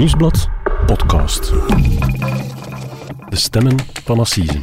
Nieuwsblad 0.00 0.48
podcast. 0.86 1.52
De 3.28 3.36
stemmen 3.36 3.76
van 4.04 4.18
Assisen. 4.18 4.62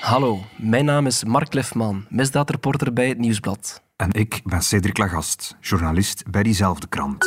Hallo, 0.00 0.38
mijn 0.56 0.84
naam 0.84 1.06
is 1.06 1.24
Mark 1.24 1.54
Lefman, 1.54 2.04
misdaadreporter 2.08 2.92
bij 2.92 3.08
het 3.08 3.18
Nieuwsblad. 3.18 3.82
En 3.96 4.12
ik 4.12 4.40
ben 4.44 4.62
Cedric 4.62 4.98
Lagast, 4.98 5.56
journalist 5.60 6.30
bij 6.30 6.42
diezelfde 6.42 6.86
krant. 6.88 7.26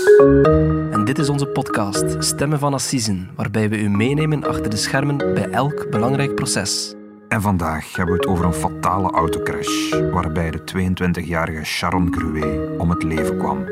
En 0.92 1.06
dit 1.06 1.20
is 1.20 1.30
onze 1.30 1.46
podcast 1.46 2.24
Stemmen 2.24 2.60
van 2.60 2.74
Assisen, 2.74 3.30
waarbij 3.36 3.70
we 3.70 3.78
u 3.78 3.90
meenemen 3.90 4.44
achter 4.44 4.70
de 4.70 4.78
schermen 4.78 5.18
bij 5.18 5.50
elk 5.50 5.90
belangrijk 5.90 6.36
proces. 6.36 6.94
En 7.28 7.42
vandaag 7.42 7.96
hebben 7.96 8.16
we 8.16 8.22
het 8.22 8.30
over 8.30 8.46
een 8.46 8.54
fatale 8.54 9.12
autocrash 9.12 9.90
waarbij 10.12 10.52
de 10.52 10.60
22-jarige 10.60 11.64
Sharon 11.64 12.14
Gruet 12.14 12.78
om 12.78 12.90
het 12.90 13.04
leven 13.04 13.38
kwam. 13.38 13.66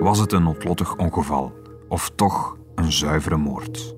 Was 0.00 0.18
het 0.18 0.32
een 0.32 0.42
noodlottig 0.42 0.96
ongeval 0.96 1.62
of 1.88 2.10
toch 2.14 2.56
een 2.74 2.92
zuivere 2.92 3.36
moord? 3.36 3.94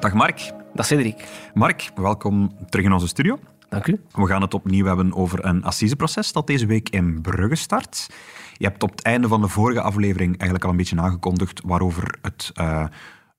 Dag 0.00 0.14
Mark. 0.14 0.52
Dag 0.74 0.86
Cedric. 0.86 1.28
Mark, 1.54 1.90
welkom 1.94 2.56
terug 2.68 2.84
in 2.84 2.92
onze 2.92 3.08
studio. 3.08 3.38
Dank 3.68 3.86
u. 3.86 4.00
We 4.12 4.26
gaan 4.26 4.42
het 4.42 4.54
opnieuw 4.54 4.86
hebben 4.86 5.14
over 5.14 5.44
een 5.44 5.64
assiseproces 5.64 6.32
dat 6.32 6.46
deze 6.46 6.66
week 6.66 6.88
in 6.88 7.20
Brugge 7.20 7.54
start. 7.54 8.06
Je 8.52 8.66
hebt 8.66 8.82
op 8.82 8.90
het 8.90 9.02
einde 9.02 9.28
van 9.28 9.40
de 9.40 9.48
vorige 9.48 9.80
aflevering 9.80 10.28
eigenlijk 10.28 10.64
al 10.64 10.70
een 10.70 10.76
beetje 10.76 11.00
aangekondigd 11.00 11.60
waarover 11.64 12.18
het, 12.22 12.52
uh, 12.60 12.86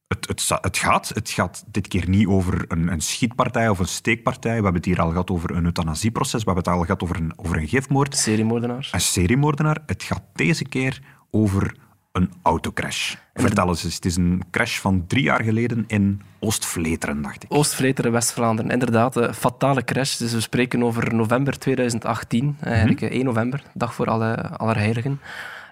het, 0.10 0.28
het, 0.28 0.60
het, 0.62 0.78
gaat. 0.78 1.10
Het 1.14 1.30
gaat 1.30 1.64
dit 1.72 1.88
keer 1.88 2.10
niet 2.10 2.28
over 2.28 2.66
een, 2.68 2.92
een, 2.92 3.02
schietpartij 3.02 3.70
of 3.70 3.80
een 3.80 3.88
steekpartij. 3.88 4.58
We 4.58 4.64
hebben 4.64 4.82
het 4.82 4.86
hier 4.86 5.02
al 5.02 5.10
gehad 5.10 5.30
over 5.30 5.52
een 5.52 5.66
euthanasieproces. 5.66 6.44
We 6.44 6.52
hebben 6.52 6.64
het 6.64 6.74
al 6.74 6.82
gehad 6.82 7.04
over 7.04 7.16
een, 7.16 7.34
over 7.36 7.58
een 7.58 7.68
gifmoord. 7.68 8.16
Seriemoordenaar. 8.16 8.90
Een 8.92 9.02
seriemoordenaar. 9.02 9.78
Het 9.86 10.04
gaat 10.04 10.24
deze 10.34 10.64
keer 10.64 11.02
over 11.32 11.76
een 12.12 12.32
autocrash. 12.42 13.16
Vertel 13.34 13.68
eens, 13.68 13.82
het 13.82 14.06
is 14.06 14.16
een 14.16 14.44
crash 14.52 14.78
van 14.80 15.08
drie 15.08 15.24
jaar 15.24 15.44
geleden 15.44 15.84
in 15.88 16.22
Oost-Vleteren, 16.40 17.22
dacht 17.22 17.44
ik. 17.44 17.54
Oost-Vleteren, 17.54 18.12
West-Vlaanderen. 18.12 18.72
Inderdaad, 18.72 19.16
een 19.16 19.34
fatale 19.34 19.84
crash. 19.84 20.18
Dus 20.18 20.34
we 20.34 20.40
spreken 20.40 20.84
over 20.84 21.16
november 21.16 21.60
2018, 21.60 22.58
eigenlijk 22.60 23.02
1 23.02 23.26
november, 23.26 23.64
dag 23.74 23.94
voor 23.94 24.06
alle 24.06 24.50
Allerheiligen. 24.58 25.20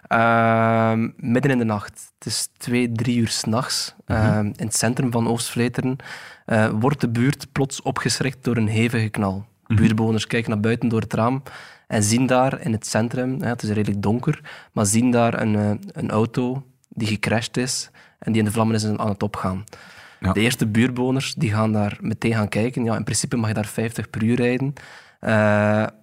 Uh, 0.10 0.94
midden 1.16 1.52
in 1.52 1.58
de 1.58 1.64
nacht. 1.64 2.12
Het 2.18 2.28
is 2.28 2.50
twee, 2.58 2.92
drie 2.92 3.18
uur 3.18 3.28
s'nachts. 3.28 3.96
Uh, 4.06 4.40
in 4.40 4.66
het 4.66 4.76
centrum 4.76 5.12
van 5.12 5.28
Oost-Vleteren 5.28 5.96
uh, 6.46 6.70
wordt 6.80 7.02
de 7.02 7.10
buurt 7.10 7.52
plots 7.52 7.82
opgeschrikt 7.82 8.44
door 8.44 8.58
een 8.58 8.68
hevige 8.68 9.10
knal. 9.10 9.46
Buurtbewoners 9.68 10.28
kijken 10.28 10.50
naar 10.50 10.60
buiten 10.60 10.90
door 10.90 11.02
het 11.02 11.14
raam 11.14 11.44
en 11.88 12.04
zien 12.04 12.26
daar 12.26 12.62
in 12.62 12.72
het 12.72 12.88
centrum, 12.88 13.42
het 13.42 13.64
is 13.64 13.70
redelijk 13.70 14.02
donker, 14.02 14.42
maar 14.72 14.86
zien 14.86 15.12
daar 15.12 15.42
een, 15.42 15.82
een 15.92 16.10
auto 16.10 16.64
die 16.90 17.08
gecrashed 17.08 17.58
is 17.58 17.90
en 18.20 18.32
die 18.32 18.42
in 18.42 18.48
de 18.48 18.54
vlammen 18.54 18.76
is 18.76 18.86
aan 18.86 19.10
het 19.10 19.24
opgaan. 19.24 19.64
Ja. 20.20 20.34
De 20.34 20.40
eerste 20.40 20.68
buurtbewoners 20.68 21.34
die 21.34 21.52
gaan 21.52 21.72
daar 21.72 21.98
meteen 22.02 22.34
gaan 22.34 22.50
kijken. 22.50 22.84
Ja, 22.84 22.96
in 22.96 23.04
principe 23.04 23.36
mag 23.36 23.48
je 23.48 23.54
daar 23.54 23.66
50 23.66 24.10
per 24.10 24.24
uur 24.24 24.36
rijden. 24.36 24.74
Uh, 25.22 25.30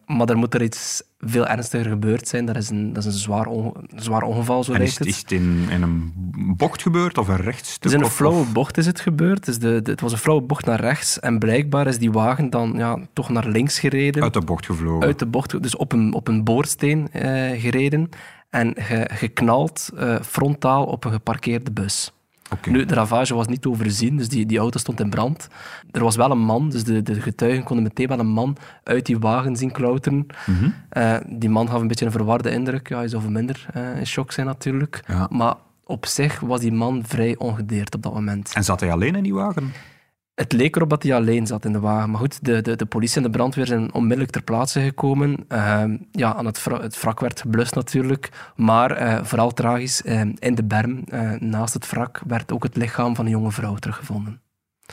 maar 0.07 0.29
er 0.29 0.37
moet 0.37 0.55
er 0.55 0.63
iets 0.63 1.03
veel 1.19 1.47
ernstiger 1.47 1.91
gebeurd 1.91 2.29
zijn. 2.29 2.47
Dat 2.47 2.57
is 2.57 2.71
een, 2.71 2.93
dat 2.93 3.05
is 3.05 3.15
een 3.15 3.21
zwaar, 3.21 3.47
onge 3.47 3.73
zwaar 3.97 4.23
ongeval, 4.23 4.65
zo 4.65 4.73
en 4.73 4.79
lijkt 4.79 4.99
het. 4.99 5.07
Is 5.07 5.19
het 5.19 5.33
in, 5.33 5.67
in, 5.71 5.83
een 5.83 6.13
bocht 6.57 6.83
gebeurd 6.83 7.19
of 7.19 7.29
een 7.29 7.37
rechtstuk? 7.37 7.83
Het 7.83 7.85
is 7.85 7.93
in 7.93 8.05
een 8.05 8.11
flauwe 8.11 8.41
of... 8.41 8.53
bocht 8.53 8.77
is 8.77 8.87
het 8.87 9.01
gebeurd. 9.01 9.45
Dus 9.45 9.59
de, 9.59 9.83
de, 9.83 9.91
het 9.91 10.01
was 10.01 10.13
een 10.13 10.19
flauwe 10.19 10.43
bocht 10.43 10.65
naar 10.65 10.81
rechts. 10.81 11.21
En 11.21 11.39
blijkbaar 11.39 11.87
is 11.87 11.99
die 11.99 12.13
wagen 12.13 12.51
dan 12.51 12.73
ja, 12.77 12.99
toch 13.13 13.29
naar 13.29 13.47
links 13.47 13.79
gereden. 13.79 14.23
Uit 14.23 14.33
de 14.33 14.41
bocht 14.41 14.67
gevlogen. 14.67 15.07
Uit 15.07 15.19
de 15.19 15.27
bocht, 15.27 15.63
dus 15.63 15.77
op 15.77 15.93
een, 15.93 16.15
op 16.15 16.29
een 16.29 16.45
boorsteen 16.45 17.09
uh, 17.13 17.23
gereden. 17.61 18.09
En 18.51 18.75
ge, 18.77 19.11
geknald 19.13 19.91
uh, 19.95 20.21
frontaal 20.21 20.85
op 20.85 21.05
een 21.05 21.13
geparkeerde 21.13 21.71
bus. 21.71 22.13
Okay. 22.53 22.73
Nu, 22.73 22.85
de 22.85 22.95
ravage 22.95 23.35
was 23.35 23.47
niet 23.47 23.67
overzien, 23.67 24.17
dus 24.17 24.29
die, 24.29 24.47
die 24.47 24.59
auto 24.59 24.79
stond 24.79 25.01
in 25.01 25.11
brand. 25.11 25.49
Er 25.91 26.03
was 26.03 26.17
wel 26.17 26.31
een 26.31 26.39
man, 26.39 26.71
dus 26.71 26.85
de, 26.85 27.03
de 27.03 27.21
getuigen 27.21 27.65
konden 27.65 27.85
meteen 27.85 28.09
wel 28.09 28.19
een 28.19 28.27
man 28.27 28.57
uit 28.83 29.07
die 29.07 29.19
wagen 29.19 29.57
zien 29.57 29.73
klauteren. 29.73 30.27
Mm 30.47 30.57
-hmm. 30.57 30.75
uh, 30.93 31.17
die 31.29 31.51
man 31.51 31.69
gaf 31.69 31.81
een 31.81 31.87
beetje 31.89 32.05
een 32.05 32.11
verwarde 32.11 32.51
indruk. 32.51 32.89
Ja, 32.89 32.97
hij 32.97 33.09
zou 33.09 33.31
minder 33.31 33.67
uh, 33.77 33.99
in 33.99 34.07
shock 34.07 34.33
zijn 34.33 34.47
natuurlijk. 34.47 35.05
Ja. 35.07 35.29
Maar 35.31 35.55
op 35.85 36.07
zich 36.07 36.41
was 36.41 36.61
die 36.61 36.73
man 36.73 37.03
vrij 37.07 37.37
ongedeerd 37.39 37.95
op 37.95 38.03
dat 38.03 38.15
moment. 38.15 38.53
En 38.55 38.65
zat 38.65 38.81
hij 38.81 38.93
alleen 38.93 39.15
in 39.15 39.23
die 39.23 39.35
wagen? 39.35 39.73
Het 40.35 40.53
leek 40.53 40.77
erop 40.77 40.91
dat 40.91 41.03
hij 41.03 41.15
alleen 41.15 41.47
zat 41.47 41.65
in 41.65 41.73
de 41.73 41.81
wagen. 41.81 42.11
Maar 42.11 42.21
goed, 42.21 42.45
de, 42.45 42.63
de, 42.63 42.77
de 42.77 42.87
politie 42.87 43.17
en 43.17 43.23
de 43.23 43.31
brandweer 43.31 43.67
zijn 43.67 43.93
onmiddellijk 43.93 44.31
ter 44.31 44.43
plaatse 44.43 44.81
gekomen. 44.81 45.45
Uh, 45.49 45.85
ja, 46.11 46.35
aan 46.35 46.47
het, 46.47 46.65
het 46.65 47.01
wrak 47.01 47.21
werd 47.21 47.41
geblust 47.41 47.75
natuurlijk. 47.75 48.53
Maar 48.57 49.03
uh, 49.03 49.25
vooral 49.25 49.53
tragisch, 49.53 50.03
uh, 50.05 50.21
in 50.21 50.55
de 50.55 50.65
berm 50.65 51.05
naast 51.39 51.75
het 51.75 51.91
wrak 51.91 52.21
werd 52.27 52.53
ook 52.53 52.63
het 52.63 52.77
lichaam 52.77 53.15
van 53.15 53.25
een 53.25 53.31
jonge 53.31 53.53
vrouw 53.53 53.75
teruggevonden. 53.75 54.41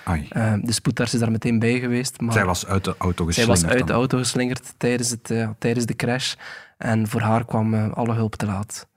Ai. 0.04 0.28
de 0.62 0.72
spoedarts 0.72 1.14
is 1.14 1.20
daar 1.20 1.32
meteen 1.32 1.60
bij 1.60 1.80
geweest. 1.80 2.22
Maar 2.22 2.34
zij 2.34 2.46
was 2.46 2.66
uit 2.66 2.84
de 2.84 2.96
auto 2.98 3.24
zij 3.24 3.44
geslingerd. 3.44 3.62
was 3.62 3.72
uit 3.72 3.88
de 3.88 3.94
auto 3.94 4.18
geslingerd 4.18 4.74
tijdens, 4.78 5.10
het, 5.10 5.34
tijdens 5.60 5.86
de 5.86 5.96
crash. 5.96 6.34
En 6.78 7.08
voor 7.08 7.22
haar 7.22 7.46
kwam 7.46 7.74
alle 7.74 8.14
hulp 8.14 8.36
te 8.36 8.46
laat. 8.46 8.88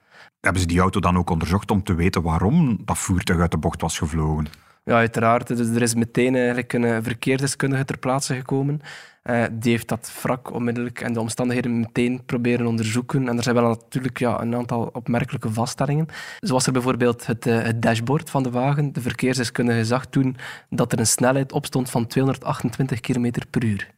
Hebben 0.41 0.61
ze 0.61 0.69
die 0.69 0.81
auto 0.81 1.01
dan 1.01 1.17
ook 1.17 1.31
onderzocht 1.31 1.71
om 1.71 1.83
te 1.83 1.95
weten 1.95 2.23
waarom 2.23 2.79
dat 2.85 2.99
voertuig 2.99 3.41
uit 3.41 3.51
de 3.51 3.59
bocht 3.59 3.81
was 3.81 3.99
gevlogen? 3.99 4.47
Ja, 4.85 4.95
uiteraard. 4.95 5.47
Dus 5.47 5.69
er 5.69 5.83
is 5.83 5.95
meteen 5.95 6.35
eigenlijk 6.35 6.73
een 6.73 7.03
verkeersdeskundige 7.03 7.85
ter 7.85 7.99
plaatse 7.99 8.35
gekomen. 8.35 8.81
Uh, 9.25 9.45
die 9.53 9.71
heeft 9.71 9.89
dat 9.89 10.13
wrak 10.23 10.53
onmiddellijk 10.53 11.01
en 11.01 11.13
de 11.13 11.21
omstandigheden 11.21 11.81
meteen 11.81 12.25
proberen 12.27 12.67
onderzoeken. 12.67 13.29
En 13.29 13.37
er 13.37 13.43
zijn 13.43 13.55
wel 13.55 13.69
natuurlijk 13.69 14.19
ja, 14.19 14.41
een 14.41 14.55
aantal 14.55 14.91
opmerkelijke 14.93 15.53
vaststellingen. 15.53 16.07
Zo 16.41 16.53
was 16.53 16.67
er 16.67 16.73
bijvoorbeeld 16.73 17.27
het, 17.27 17.47
uh, 17.47 17.63
het 17.63 17.83
dashboard 17.83 18.31
van 18.31 18.43
de 18.43 18.51
wagen. 18.51 18.93
De 18.93 19.01
verkeersdeskundige 19.01 19.85
zag 19.85 20.07
toen 20.07 20.37
dat 20.71 20.93
er 20.93 20.99
een 20.99 21.07
snelheid 21.07 21.53
op 21.53 21.67
stond 21.67 21.91
van 21.91 22.07
228 22.07 23.01
km 23.01 23.31
per 23.51 23.65
uur. 23.65 23.91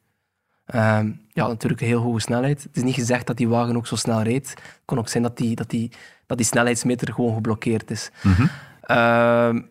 Uh, 0.74 1.00
ja, 1.32 1.46
natuurlijk 1.46 1.80
een 1.80 1.86
heel 1.86 2.02
hoge 2.02 2.20
snelheid. 2.20 2.62
Het 2.62 2.76
is 2.76 2.82
niet 2.82 2.94
gezegd 2.94 3.26
dat 3.26 3.36
die 3.36 3.48
wagen 3.48 3.76
ook 3.76 3.86
zo 3.86 3.96
snel 3.96 4.22
reed. 4.22 4.50
Het 4.50 4.82
kon 4.84 4.98
ook 4.98 5.08
zijn 5.08 5.22
dat 5.22 5.36
die, 5.36 5.54
dat 5.54 5.70
die, 5.70 5.92
dat 6.26 6.36
die 6.36 6.46
snelheidsmeter 6.46 7.12
gewoon 7.12 7.34
geblokkeerd 7.34 7.90
is. 7.90 8.10
Mm 8.22 8.32
-hmm. 8.32 9.68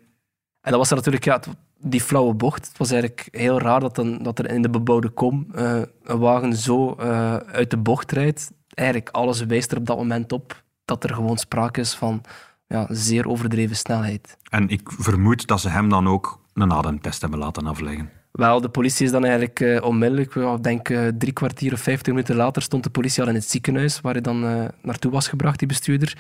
En 0.66 0.72
dat 0.72 0.80
was 0.80 0.90
er 0.90 0.96
natuurlijk 0.96 1.26
ja, 1.26 1.40
die 1.80 2.02
flauwe 2.02 2.34
bocht. 2.34 2.68
Het 2.68 2.78
was 2.78 2.92
eigenlijk 2.92 3.28
heel 3.32 3.60
raar 3.60 3.80
dat, 3.80 3.96
dan, 3.96 4.24
dat 4.24 4.40
er 4.40 4.50
in 4.50 4.62
de 4.62 4.70
bebouwde 4.70 5.10
kom 5.10 5.48
uh, 5.56 5.82
een 6.04 6.20
wagen 6.20 6.54
zo 6.54 6.96
uh, 7.00 7.36
uit 7.36 7.70
de 7.70 7.78
bocht 7.78 8.12
rijdt. 8.12 8.52
Eigenlijk 8.74 9.10
alles 9.10 9.46
wijst 9.46 9.72
er 9.72 9.78
op 9.78 9.86
dat 9.86 9.98
moment 9.98 10.32
op 10.32 10.64
dat 10.86 11.04
er 11.04 11.14
gewoon 11.14 11.38
sprake 11.38 11.80
is 11.80 11.94
van 11.94 12.22
ja, 12.68 12.88
zeer 12.90 13.28
overdreven 13.28 13.76
snelheid. 13.76 14.38
En 14.50 14.70
ik 14.70 14.92
vermoed 14.98 15.48
dat 15.48 15.60
ze 15.60 15.70
hem 15.70 15.90
dan 15.90 16.08
ook 16.08 16.42
een 16.54 16.74
ademtest 16.74 17.22
hebben 17.22 17.40
laten 17.40 17.68
afleggen. 17.68 18.10
Wel, 18.32 18.62
de 18.62 18.70
politie 18.70 19.06
is 19.06 19.12
dan 19.12 19.24
eigenlijk 19.24 19.60
uh, 19.60 19.82
onmiddellijk, 19.82 20.36
ik 20.36 20.64
denk 20.64 20.90
uh, 20.90 21.08
drie 21.18 21.34
kwartier 21.34 21.74
of 21.74 21.80
vijftig 21.80 22.14
minuten 22.14 22.36
later, 22.36 22.62
stond 22.62 22.84
de 22.84 22.90
politie 22.90 23.24
al 23.24 23.30
in 23.30 23.36
het 23.36 23.50
ziekenhuis 23.50 24.02
waar 24.02 24.14
hij 24.14 24.22
dan 24.22 24.44
uh, 24.44 24.66
naartoe 24.82 25.12
was 25.12 25.28
gebracht, 25.28 25.60
die 25.60 25.68
bestuurder. 25.68 26.18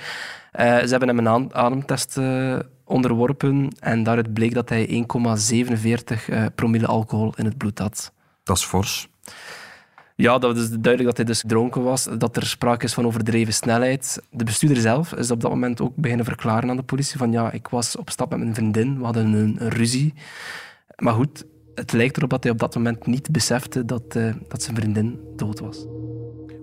ze 0.57 0.87
hebben 0.89 1.07
hem 1.07 1.27
een 1.27 1.53
ademtest 1.53 2.17
onderworpen 2.85 3.67
en 3.79 4.03
daaruit 4.03 4.33
bleek 4.33 4.53
dat 4.53 4.69
hij 4.69 4.87
1,47 4.87 6.53
promille 6.55 6.87
alcohol 6.87 7.33
in 7.35 7.45
het 7.45 7.57
bloed 7.57 7.79
had. 7.79 8.13
Dat 8.43 8.57
is 8.57 8.63
fors. 8.63 9.07
Ja, 10.15 10.37
dat 10.37 10.57
is 10.57 10.69
duidelijk 10.69 11.03
dat 11.03 11.17
hij 11.17 11.25
dus 11.25 11.43
dronken 11.47 11.83
was, 11.83 12.07
dat 12.17 12.35
er 12.35 12.45
sprake 12.45 12.85
is 12.85 12.93
van 12.93 13.05
overdreven 13.05 13.53
snelheid. 13.53 14.21
De 14.31 14.43
bestuurder 14.43 14.81
zelf 14.81 15.13
is 15.13 15.31
op 15.31 15.41
dat 15.41 15.51
moment 15.51 15.81
ook 15.81 15.95
beginnen 15.95 16.25
verklaren 16.25 16.69
aan 16.69 16.75
de 16.75 16.83
politie 16.83 17.17
van 17.17 17.31
ja, 17.31 17.51
ik 17.51 17.67
was 17.67 17.95
op 17.95 18.09
stap 18.09 18.29
met 18.29 18.39
mijn 18.39 18.53
vriendin, 18.53 18.97
we 18.97 19.03
hadden 19.03 19.33
een, 19.33 19.55
een 19.59 19.69
ruzie. 19.69 20.13
Maar 20.95 21.13
goed, 21.13 21.45
het 21.75 21.91
lijkt 21.91 22.17
erop 22.17 22.29
dat 22.29 22.43
hij 22.43 22.51
op 22.51 22.59
dat 22.59 22.75
moment 22.75 23.05
niet 23.05 23.31
besefte 23.31 23.85
dat, 23.85 24.15
uh, 24.15 24.33
dat 24.47 24.63
zijn 24.63 24.75
vriendin 24.75 25.19
dood 25.35 25.59
was. 25.59 25.85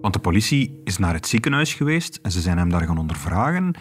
Want 0.00 0.14
de 0.14 0.20
politie 0.20 0.80
is 0.84 0.98
naar 0.98 1.14
het 1.14 1.26
ziekenhuis 1.26 1.74
geweest 1.74 2.18
en 2.22 2.30
ze 2.30 2.40
zijn 2.40 2.58
hem 2.58 2.70
daar 2.70 2.86
gaan 2.86 2.98
ondervragen. 2.98 3.74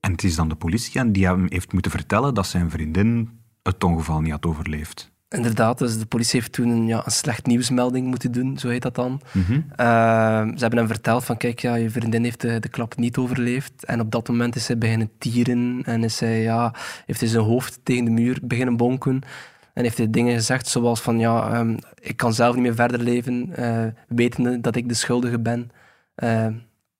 En 0.00 0.12
het 0.12 0.24
is 0.24 0.36
dan 0.36 0.48
de 0.48 0.54
politie 0.54 1.10
die 1.10 1.26
hem 1.26 1.46
heeft 1.48 1.72
moeten 1.72 1.90
vertellen 1.90 2.34
dat 2.34 2.46
zijn 2.46 2.70
vriendin 2.70 3.40
het 3.62 3.84
ongeval 3.84 4.20
niet 4.20 4.32
had 4.32 4.46
overleefd. 4.46 5.12
Inderdaad, 5.28 5.78
dus 5.78 5.98
de 5.98 6.06
politie 6.06 6.40
heeft 6.40 6.52
toen 6.52 6.68
een, 6.68 6.86
ja, 6.86 7.02
een 7.04 7.12
slecht 7.12 7.46
nieuwsmelding 7.46 8.06
moeten 8.06 8.32
doen, 8.32 8.58
zo 8.58 8.68
heet 8.68 8.82
dat 8.82 8.94
dan. 8.94 9.20
Mm 9.32 9.42
-hmm. 9.42 9.54
uh, 9.56 10.54
ze 10.54 10.60
hebben 10.60 10.78
hem 10.78 10.86
verteld 10.86 11.24
van, 11.24 11.36
kijk, 11.36 11.58
ja, 11.58 11.74
je 11.74 11.90
vriendin 11.90 12.24
heeft 12.24 12.40
de, 12.40 12.60
de 12.60 12.68
klap 12.68 12.96
niet 12.96 13.16
overleefd. 13.16 13.84
En 13.84 14.00
op 14.00 14.10
dat 14.10 14.28
moment 14.28 14.56
is 14.56 14.66
hij 14.66 14.78
beginnen 14.78 15.10
tieren 15.18 15.82
en 15.84 16.04
is 16.04 16.20
hij, 16.20 16.42
ja, 16.42 16.74
heeft 17.06 17.20
hij 17.20 17.28
zijn 17.28 17.44
hoofd 17.44 17.80
tegen 17.82 18.04
de 18.04 18.10
muur 18.10 18.38
beginnen 18.42 18.76
bonken. 18.76 19.20
En 19.74 19.82
heeft 19.82 19.98
hij 19.98 20.10
dingen 20.10 20.34
gezegd 20.34 20.66
zoals 20.66 21.00
van, 21.00 21.18
ja, 21.18 21.58
um, 21.58 21.78
ik 22.00 22.16
kan 22.16 22.34
zelf 22.34 22.54
niet 22.54 22.64
meer 22.64 22.74
verder 22.74 23.00
leven, 23.00 23.52
uh, 23.58 23.84
wetende 24.08 24.60
dat 24.60 24.76
ik 24.76 24.88
de 24.88 24.94
schuldige 24.94 25.40
ben 25.40 25.70
uh, 26.16 26.46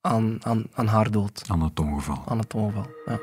aan, 0.01 0.37
aan, 0.43 0.65
aan 0.73 0.87
haar 0.87 1.11
dood. 1.11 1.43
Aan 1.47 1.61
het 1.61 1.79
ongeval. 1.79 2.23
Aan 2.27 2.37
het 2.37 2.53
ongeval, 2.53 2.87
ja. 3.05 3.19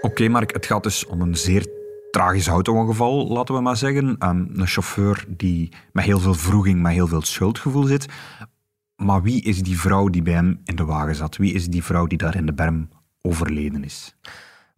Oké, 0.00 0.28
Mark, 0.28 0.52
het 0.52 0.66
gaat 0.66 0.82
dus 0.82 1.06
om 1.06 1.20
een 1.20 1.36
zeer 1.36 1.66
tragisch 2.10 2.46
auto-ongeval, 2.46 3.28
laten 3.28 3.54
we 3.54 3.60
maar 3.60 3.76
zeggen. 3.76 4.06
Um, 4.28 4.50
een 4.52 4.66
chauffeur 4.66 5.24
die 5.28 5.72
met 5.92 6.04
heel 6.04 6.18
veel 6.20 6.34
vroeging, 6.34 6.82
met 6.82 6.92
heel 6.92 7.06
veel 7.06 7.22
schuldgevoel 7.22 7.84
zit. 7.84 8.06
Maar 8.96 9.22
wie 9.22 9.42
is 9.42 9.62
die 9.62 9.80
vrouw 9.80 10.08
die 10.08 10.22
bij 10.22 10.32
hem 10.32 10.60
in 10.64 10.76
de 10.76 10.84
wagen 10.84 11.14
zat? 11.14 11.36
Wie 11.36 11.54
is 11.54 11.66
die 11.66 11.84
vrouw 11.84 12.06
die 12.06 12.18
daar 12.18 12.36
in 12.36 12.46
de 12.46 12.54
berm 12.54 12.88
overleden 13.22 13.84
is? 13.84 14.16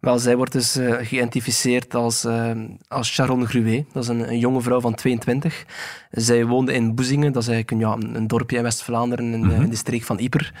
Wel, 0.03 0.19
zij 0.19 0.35
wordt 0.35 0.51
dus 0.51 0.77
uh, 0.77 0.95
geïdentificeerd 1.01 1.95
als, 1.95 2.25
uh, 2.25 2.51
als 2.87 3.07
Sharon 3.07 3.47
Gruet. 3.47 3.85
Dat 3.93 4.03
is 4.03 4.09
een, 4.09 4.29
een, 4.29 4.39
jonge 4.39 4.61
vrouw 4.61 4.79
van 4.79 4.95
22. 4.95 5.65
Zij 6.11 6.45
woonde 6.45 6.73
in 6.73 6.95
Boezingen, 6.95 7.31
dat 7.31 7.41
is 7.41 7.47
eigenlijk 7.47 7.71
een, 7.81 7.89
ja, 7.89 8.17
een 8.19 8.27
dorpje 8.27 8.57
in 8.57 8.63
West-Vlaanderen, 8.63 9.33
in, 9.33 9.43
mm 9.43 9.49
-hmm. 9.49 9.61
in, 9.63 9.69
de 9.69 9.75
streek 9.75 10.03
van 10.03 10.17
Yper. 10.19 10.53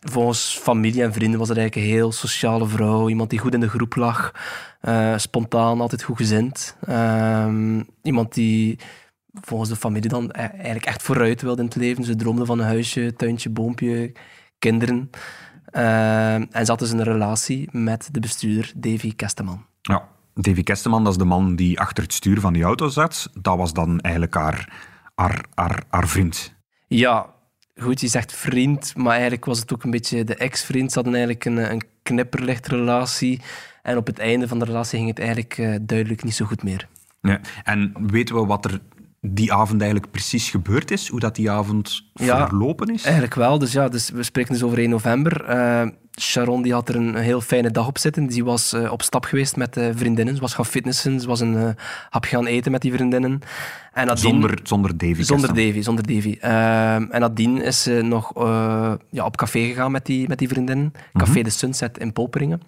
Volgens 0.00 0.58
familie 0.62 1.02
en 1.02 1.12
vrienden 1.12 1.38
was 1.38 1.48
het 1.48 1.58
eigenlijk 1.58 1.86
een 1.86 1.94
heel 1.94 2.12
sociale 2.12 2.66
vrouw. 2.66 3.08
Iemand 3.08 3.30
die 3.30 3.38
goed 3.38 3.54
in 3.54 3.60
de 3.60 3.68
groep 3.68 3.96
lag, 3.96 4.32
uh, 4.82 5.18
spontaan, 5.18 5.80
altijd 5.80 6.02
goed 6.02 6.16
gezind. 6.16 6.76
Ehm, 6.86 7.82
iemand 8.02 8.34
die 8.34 8.78
volgens 9.40 9.70
de 9.70 9.76
familie 9.76 10.08
dan 10.08 10.30
eigenlijk 10.32 10.86
echt 10.86 11.02
vooruit 11.02 11.42
wilde 11.42 11.60
in 11.60 11.68
het 11.68 11.76
leven. 11.76 12.04
Ze 12.04 12.16
droomde 12.16 12.46
van 12.46 12.58
een 12.58 12.66
huisje, 12.66 13.14
tuintje, 13.16 13.50
boompje, 13.50 14.12
kinderen. 14.58 15.10
Uh, 15.76 16.34
en 16.34 16.48
ze 16.64 16.70
had 16.70 16.78
dus 16.78 16.90
een 16.90 17.02
relatie 17.02 17.68
met 17.72 18.08
de 18.12 18.20
bestuurder 18.20 18.72
Davy 18.76 19.14
Kesteman. 19.16 19.64
Ja, 19.82 20.08
Davy 20.34 20.62
Kesteman, 20.62 21.04
dat 21.04 21.12
is 21.12 21.18
de 21.18 21.24
man 21.24 21.56
die 21.56 21.80
achter 21.80 22.02
het 22.02 22.12
stuur 22.12 22.40
van 22.40 22.52
die 22.52 22.62
auto 22.62 22.88
zat. 22.88 23.30
Dat 23.40 23.56
was 23.56 23.72
dan 23.72 24.00
eigenlijk 24.00 24.34
haar, 24.34 24.72
haar, 25.14 25.44
haar, 25.54 25.82
haar 25.88 26.08
vriend. 26.08 26.54
Ja, 26.86 27.26
goed, 27.76 28.00
je 28.00 28.08
zegt 28.08 28.32
vriend, 28.32 28.96
maar 28.96 29.12
eigenlijk 29.12 29.44
was 29.44 29.58
het 29.58 29.72
ook 29.72 29.82
een 29.82 29.90
beetje 29.90 30.24
de 30.24 30.34
ex-vriend. 30.34 30.92
Ze 30.92 30.94
hadden 30.94 31.14
eigenlijk 31.14 31.44
een, 31.44 31.70
een 31.72 31.82
knipperlichtrelatie. 32.02 33.40
En 33.82 33.96
op 33.96 34.06
het 34.06 34.18
einde 34.18 34.48
van 34.48 34.58
de 34.58 34.64
relatie 34.64 34.98
ging 34.98 35.10
het 35.10 35.18
eigenlijk 35.18 35.58
uh, 35.58 35.76
duidelijk 35.82 36.24
niet 36.24 36.34
zo 36.34 36.44
goed 36.44 36.62
meer. 36.62 36.88
Ja. 37.20 37.40
En 37.62 37.94
weten 38.06 38.34
we 38.34 38.46
wat 38.46 38.64
er 38.64 38.80
die 39.26 39.52
avond 39.52 39.80
eigenlijk 39.80 40.10
precies 40.10 40.50
gebeurd 40.50 40.90
is? 40.90 41.08
Hoe 41.08 41.20
dat 41.20 41.34
die 41.34 41.50
avond 41.50 42.02
ja, 42.14 42.48
verlopen 42.48 42.88
is? 42.88 43.02
Eigenlijk 43.02 43.34
wel. 43.34 43.58
Dus 43.58 43.72
ja, 43.72 43.88
dus 43.88 44.10
we 44.10 44.22
spreken 44.22 44.52
dus 44.52 44.62
over 44.62 44.78
1 44.78 44.90
november. 44.90 45.48
Uh, 45.48 45.88
Sharon 46.20 46.62
die 46.62 46.72
had 46.72 46.88
er 46.88 46.96
een 46.96 47.14
heel 47.14 47.40
fijne 47.40 47.70
dag 47.70 47.86
op 47.86 47.98
zitten. 47.98 48.26
Die 48.26 48.44
was 48.44 48.74
uh, 48.74 48.92
op 48.92 49.02
stap 49.02 49.24
geweest 49.24 49.56
met 49.56 49.76
uh, 49.76 49.88
vriendinnen. 49.94 50.34
Ze 50.34 50.40
was 50.40 50.54
gaan 50.54 50.66
fitnessen. 50.66 51.20
Ze 51.20 51.26
was 51.26 51.40
een 51.40 51.76
hap 52.10 52.24
gaan 52.24 52.46
eten 52.46 52.72
met 52.72 52.82
die 52.82 52.92
vriendinnen. 52.92 53.40
En 53.92 54.06
nadien, 54.06 54.30
zonder, 54.30 54.58
zonder 54.62 54.96
Davy? 54.96 55.22
Zonder 55.22 55.48
Davy, 55.48 55.82
zonder 55.82 56.06
Davy. 56.06 56.36
en 56.40 57.20
nadien 57.20 57.62
is 57.62 57.82
ze 57.82 58.00
nog 58.02 58.32
ja, 59.10 59.24
op 59.24 59.36
café 59.36 59.60
gegaan 59.60 59.92
met 59.92 60.06
die, 60.06 60.28
met 60.28 60.38
die 60.38 60.48
vriendinnen. 60.48 60.92
Café 61.12 61.28
mm 61.28 61.34
-hmm. 61.34 61.44
de 61.44 61.50
Sunset 61.50 61.98
in 61.98 62.12
Poperingen. 62.12 62.62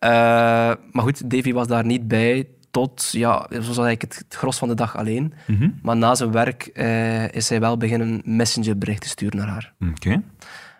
maar 0.00 1.02
goed, 1.02 1.30
Davy 1.30 1.52
was 1.52 1.66
daar 1.66 1.84
niet 1.84 2.08
bij 2.08 2.46
tot, 2.72 3.08
ja, 3.10 3.46
zoals 3.48 3.66
eigenlijk 3.66 4.02
het, 4.02 4.14
het 4.14 4.34
gros 4.34 4.58
van 4.58 4.68
de 4.68 4.74
dag 4.74 4.96
alleen. 4.96 5.34
Mm 5.46 5.56
-hmm. 5.56 5.78
Maar 5.82 5.96
na 5.96 6.14
zijn 6.14 6.32
werk 6.32 6.70
uh, 6.74 7.32
is 7.32 7.48
hij 7.48 7.60
wel 7.60 7.76
beginnen 7.76 8.22
messengerberichten 8.24 9.04
te 9.04 9.08
sturen 9.08 9.38
naar 9.38 9.48
haar. 9.48 9.74
Oké. 9.80 10.22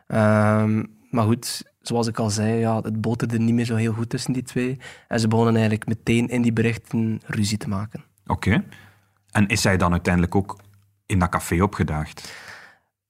Okay. 0.09 0.63
Um, 0.63 0.91
maar 1.11 1.25
goed, 1.25 1.63
zoals 1.81 2.07
ik 2.07 2.19
al 2.19 2.31
zei, 2.31 2.59
ja, 2.59 2.81
het 2.81 3.01
boterde 3.01 3.39
niet 3.39 3.55
meer 3.55 3.65
zo 3.65 3.75
heel 3.75 3.93
goed 3.93 4.09
tussen 4.09 4.33
die 4.33 4.43
twee. 4.43 4.79
En 5.09 5.21
ze 5.21 5.29
begonnen 5.29 5.55
eigenlijk 5.55 5.87
meteen 5.87 6.29
in 6.29 6.43
die 6.43 6.53
berichten 6.53 7.21
ruzie 7.27 7.59
te 7.59 7.69
maken. 7.69 8.05
Oké. 8.27 8.49
Okay. 8.49 8.65
En 9.31 9.47
is 9.47 9.65
hij 9.65 9.77
dan 9.77 9.93
uiteindelijk 9.93 10.35
ook 10.35 10.59
in 11.07 11.19
dat 11.19 11.29
café 11.29 11.63
opgedaagd? 11.63 12.33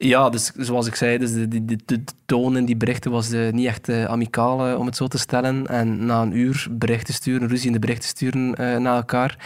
Ja, 0.04 0.30
dus 0.30 0.52
zoals 0.56 0.86
ik 0.86 0.94
zei, 0.94 1.18
dus 1.18 1.32
de, 1.32 1.64
de, 1.64 1.78
de, 1.84 2.04
toon 2.26 2.56
in 2.56 2.64
die 2.64 2.76
berichten 2.76 3.10
was 3.10 3.32
uh, 3.32 3.52
niet 3.52 3.66
echt 3.66 3.88
uh, 3.88 4.04
amicaal, 4.04 4.68
uh, 4.68 4.78
om 4.78 4.86
het 4.86 4.96
zo 4.96 5.06
te 5.06 5.18
stellen. 5.18 5.66
En 5.66 6.06
na 6.06 6.22
een 6.22 6.36
uur 6.36 6.66
berichten 6.70 7.14
sturen, 7.14 7.48
ruzie 7.48 7.66
in 7.66 7.72
de 7.72 7.78
berichten 7.78 8.08
sturen 8.08 8.50
naar 8.82 8.96
elkaar, 8.96 9.36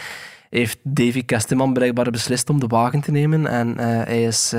heeft 0.49 0.79
Davy 0.83 1.25
Kesteman 1.25 1.73
blijkbaar 1.73 2.11
beslist 2.11 2.49
om 2.49 2.59
de 2.59 2.67
wagen 2.67 3.01
te 3.01 3.11
nemen. 3.11 3.47
En 3.47 3.77
hij 3.77 4.23
is 4.23 4.53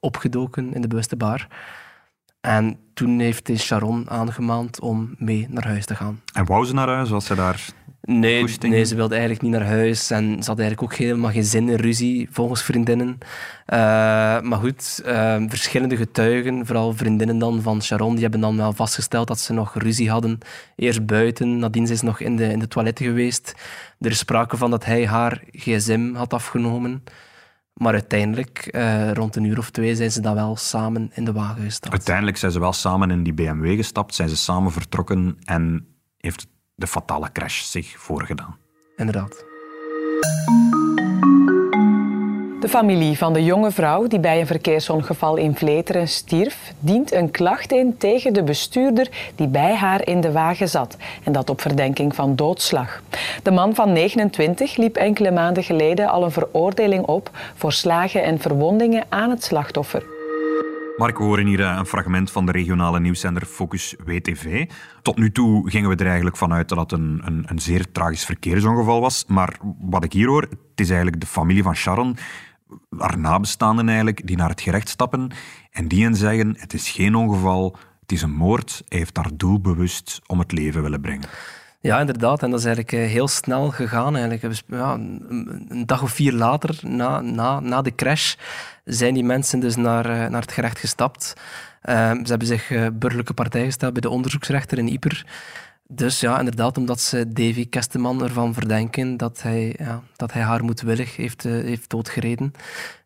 opgedoken 0.00 0.74
in 0.74 0.80
de 0.80 0.88
bewuste 0.88 1.16
bar. 1.16 1.46
En 2.40 2.78
toen 2.94 3.18
heeft 3.18 3.46
hij 3.46 3.56
Sharon 3.56 4.10
aangemaand 4.10 4.80
om 4.80 5.14
mee 5.18 5.46
naar 5.50 5.66
huis 5.66 5.86
te 5.86 5.94
gaan. 5.94 6.20
En 6.32 6.44
wou 6.44 6.64
ze 6.66 6.74
naar 6.74 6.88
huis? 6.88 7.08
Was 7.08 7.26
ze 7.26 7.34
daar 7.34 7.66
Nee, 8.02 8.44
nee, 8.60 8.84
ze 8.84 8.94
wilde 8.94 9.14
eigenlijk 9.14 9.42
niet 9.42 9.52
naar 9.52 9.66
huis 9.66 10.10
en 10.10 10.42
ze 10.42 10.50
had 10.50 10.58
eigenlijk 10.58 10.92
ook 10.92 10.98
helemaal 10.98 11.30
geen 11.30 11.44
zin 11.44 11.68
in 11.68 11.76
ruzie, 11.76 12.28
volgens 12.30 12.62
vriendinnen. 12.62 13.08
Uh, 13.08 13.76
maar 14.40 14.58
goed, 14.58 15.02
uh, 15.06 15.42
verschillende 15.46 15.96
getuigen, 15.96 16.66
vooral 16.66 16.92
vriendinnen 16.92 17.38
dan 17.38 17.62
van 17.62 17.82
Sharon, 17.82 18.12
die 18.12 18.22
hebben 18.22 18.40
dan 18.40 18.56
wel 18.56 18.72
vastgesteld 18.72 19.28
dat 19.28 19.40
ze 19.40 19.52
nog 19.52 19.74
ruzie 19.74 20.10
hadden. 20.10 20.38
Eerst 20.76 21.06
buiten, 21.06 21.58
nadien 21.58 21.88
is 21.88 21.98
ze 21.98 22.04
nog 22.04 22.20
in 22.20 22.36
de, 22.36 22.44
in 22.44 22.58
de 22.58 22.68
toiletten 22.68 23.04
geweest. 23.04 23.54
Er 23.98 24.10
is 24.10 24.18
sprake 24.18 24.56
van 24.56 24.70
dat 24.70 24.84
hij 24.84 25.06
haar 25.06 25.42
gsm 25.52 26.14
had 26.14 26.32
afgenomen. 26.32 27.04
Maar 27.72 27.92
uiteindelijk, 27.92 28.68
uh, 28.70 29.12
rond 29.12 29.36
een 29.36 29.44
uur 29.44 29.58
of 29.58 29.70
twee, 29.70 29.94
zijn 29.96 30.12
ze 30.12 30.20
dan 30.20 30.34
wel 30.34 30.56
samen 30.56 31.10
in 31.14 31.24
de 31.24 31.32
wagen 31.32 31.62
gestapt. 31.62 31.92
Uiteindelijk 31.92 32.36
zijn 32.36 32.52
ze 32.52 32.60
wel 32.60 32.72
samen 32.72 33.10
in 33.10 33.22
die 33.22 33.32
BMW 33.32 33.76
gestapt, 33.76 34.14
zijn 34.14 34.28
ze 34.28 34.36
samen 34.36 34.72
vertrokken 34.72 35.36
en 35.44 35.86
heeft 36.16 36.46
de 36.80 36.86
fatale 36.86 37.32
crash 37.32 37.62
zich 37.62 37.94
voorgedaan. 37.98 38.56
Inderdaad. 38.96 39.44
De 42.60 42.68
familie 42.68 43.18
van 43.18 43.32
de 43.32 43.44
jonge 43.44 43.70
vrouw 43.70 44.06
die 44.06 44.20
bij 44.20 44.40
een 44.40 44.46
verkeersongeval 44.46 45.36
in 45.36 45.56
Vleteren 45.56 46.08
stierf, 46.08 46.72
dient 46.78 47.12
een 47.12 47.30
klacht 47.30 47.72
in 47.72 47.96
tegen 47.96 48.32
de 48.32 48.42
bestuurder 48.42 49.32
die 49.34 49.48
bij 49.48 49.74
haar 49.74 50.06
in 50.06 50.20
de 50.20 50.32
wagen 50.32 50.68
zat. 50.68 50.96
En 51.24 51.32
dat 51.32 51.50
op 51.50 51.60
verdenking 51.60 52.14
van 52.14 52.36
doodslag. 52.36 53.02
De 53.42 53.50
man 53.50 53.74
van 53.74 53.92
29 53.92 54.76
liep 54.76 54.96
enkele 54.96 55.30
maanden 55.30 55.62
geleden 55.62 56.08
al 56.08 56.24
een 56.24 56.30
veroordeling 56.30 57.04
op 57.04 57.30
voor 57.54 57.72
slagen 57.72 58.22
en 58.22 58.38
verwondingen 58.38 59.04
aan 59.08 59.30
het 59.30 59.44
slachtoffer. 59.44 60.19
Mark, 61.00 61.18
we 61.18 61.24
horen 61.24 61.46
hier 61.46 61.60
een 61.60 61.86
fragment 61.86 62.30
van 62.30 62.46
de 62.46 62.52
regionale 62.52 63.00
nieuwszender 63.00 63.46
Focus 63.46 63.94
WTV. 64.04 64.68
Tot 65.02 65.18
nu 65.18 65.32
toe 65.32 65.70
gingen 65.70 65.90
we 65.90 65.96
er 65.96 66.06
eigenlijk 66.06 66.36
vanuit 66.36 66.68
dat 66.68 66.78
het 66.78 66.92
een, 66.92 67.20
een, 67.24 67.44
een 67.46 67.58
zeer 67.58 67.92
tragisch 67.92 68.24
verkeersongeval 68.24 69.00
was. 69.00 69.24
Maar 69.26 69.56
wat 69.78 70.04
ik 70.04 70.12
hier 70.12 70.28
hoor, 70.28 70.42
het 70.42 70.58
is 70.74 70.88
eigenlijk 70.88 71.20
de 71.20 71.26
familie 71.26 71.62
van 71.62 71.74
Sharon, 71.74 72.16
haar 72.98 73.18
nabestaanden 73.18 73.86
eigenlijk, 73.86 74.26
die 74.26 74.36
naar 74.36 74.48
het 74.48 74.60
gerecht 74.60 74.88
stappen 74.88 75.30
en 75.70 75.88
die 75.88 76.02
hen 76.02 76.16
zeggen, 76.16 76.54
het 76.58 76.72
is 76.72 76.90
geen 76.90 77.14
ongeval, 77.14 77.76
het 78.00 78.12
is 78.12 78.22
een 78.22 78.34
moord. 78.34 78.82
Hij 78.88 78.98
heeft 78.98 79.16
haar 79.16 79.30
doelbewust 79.34 80.20
om 80.26 80.38
het 80.38 80.52
leven 80.52 80.82
willen 80.82 81.00
brengen. 81.00 81.28
Ja, 81.80 82.00
inderdaad. 82.00 82.42
En 82.42 82.50
dat 82.50 82.58
is 82.58 82.64
eigenlijk 82.64 83.10
heel 83.10 83.28
snel 83.28 83.70
gegaan. 83.70 84.16
Eigenlijk. 84.16 84.62
Ja, 84.66 84.92
een 84.92 85.82
dag 85.86 86.02
of 86.02 86.10
vier 86.10 86.32
later, 86.32 86.78
na, 86.82 87.20
na, 87.20 87.60
na 87.60 87.82
de 87.82 87.94
crash, 87.94 88.34
zijn 88.84 89.14
die 89.14 89.24
mensen 89.24 89.60
dus 89.60 89.76
naar, 89.76 90.30
naar 90.30 90.40
het 90.40 90.52
gerecht 90.52 90.78
gestapt. 90.78 91.34
Uh, 91.84 92.10
ze 92.10 92.28
hebben 92.28 92.46
zich 92.46 92.70
uh, 92.70 92.86
burgerlijke 92.92 93.34
partij 93.34 93.64
gesteld 93.64 93.92
bij 93.92 94.00
de 94.00 94.08
onderzoeksrechter 94.08 94.78
in 94.78 94.88
Yper. 94.88 95.26
Dus 95.92 96.20
ja, 96.20 96.38
inderdaad, 96.38 96.78
omdat 96.78 97.00
ze 97.00 97.32
Davy 97.32 97.68
Kesteman 97.68 98.22
ervan 98.22 98.54
verdenken 98.54 99.16
dat 99.16 99.42
hij, 99.42 99.74
ja, 99.78 100.02
dat 100.16 100.32
hij 100.32 100.42
haar 100.42 100.64
moedwillig 100.64 101.16
heeft, 101.16 101.44
uh, 101.44 101.52
heeft 101.52 101.90
doodgereden. 101.90 102.52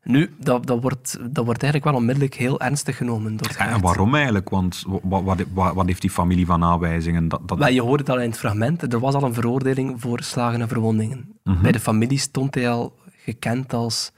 Nu, 0.02 0.34
dat, 0.38 0.66
dat, 0.66 0.82
wordt, 0.82 1.18
dat 1.30 1.44
wordt 1.44 1.62
eigenlijk 1.62 1.92
wel 1.92 2.00
onmiddellijk 2.00 2.34
heel 2.34 2.60
ernstig 2.60 2.96
genomen. 2.96 3.36
Door 3.36 3.54
en 3.58 3.80
waarom 3.80 4.14
eigenlijk? 4.14 4.48
Want 4.48 4.84
wat, 5.02 5.22
wat, 5.22 5.72
wat, 5.74 5.86
heeft 5.86 6.00
die 6.00 6.10
familie 6.10 6.46
van 6.46 6.64
aanwijzingen? 6.64 7.28
Dat, 7.28 7.48
dat... 7.48 7.72
Je 7.72 7.82
hoort 7.82 8.00
het 8.00 8.10
al 8.10 8.20
in 8.20 8.30
het 8.30 8.38
fragment. 8.38 8.92
Er 8.92 9.00
was 9.00 9.14
al 9.14 9.22
een 9.22 9.34
veroordeling 9.34 10.00
voor 10.00 10.22
slagen 10.22 10.60
en 10.60 10.68
verwondingen. 10.68 11.18
Mm 11.18 11.52
-hmm. 11.52 11.62
Bij 11.62 11.72
de 11.72 11.80
familie 11.80 12.18
stond 12.18 12.54
hij 12.54 12.70
al 12.70 12.96
gekend 13.16 13.72
als 13.72 14.12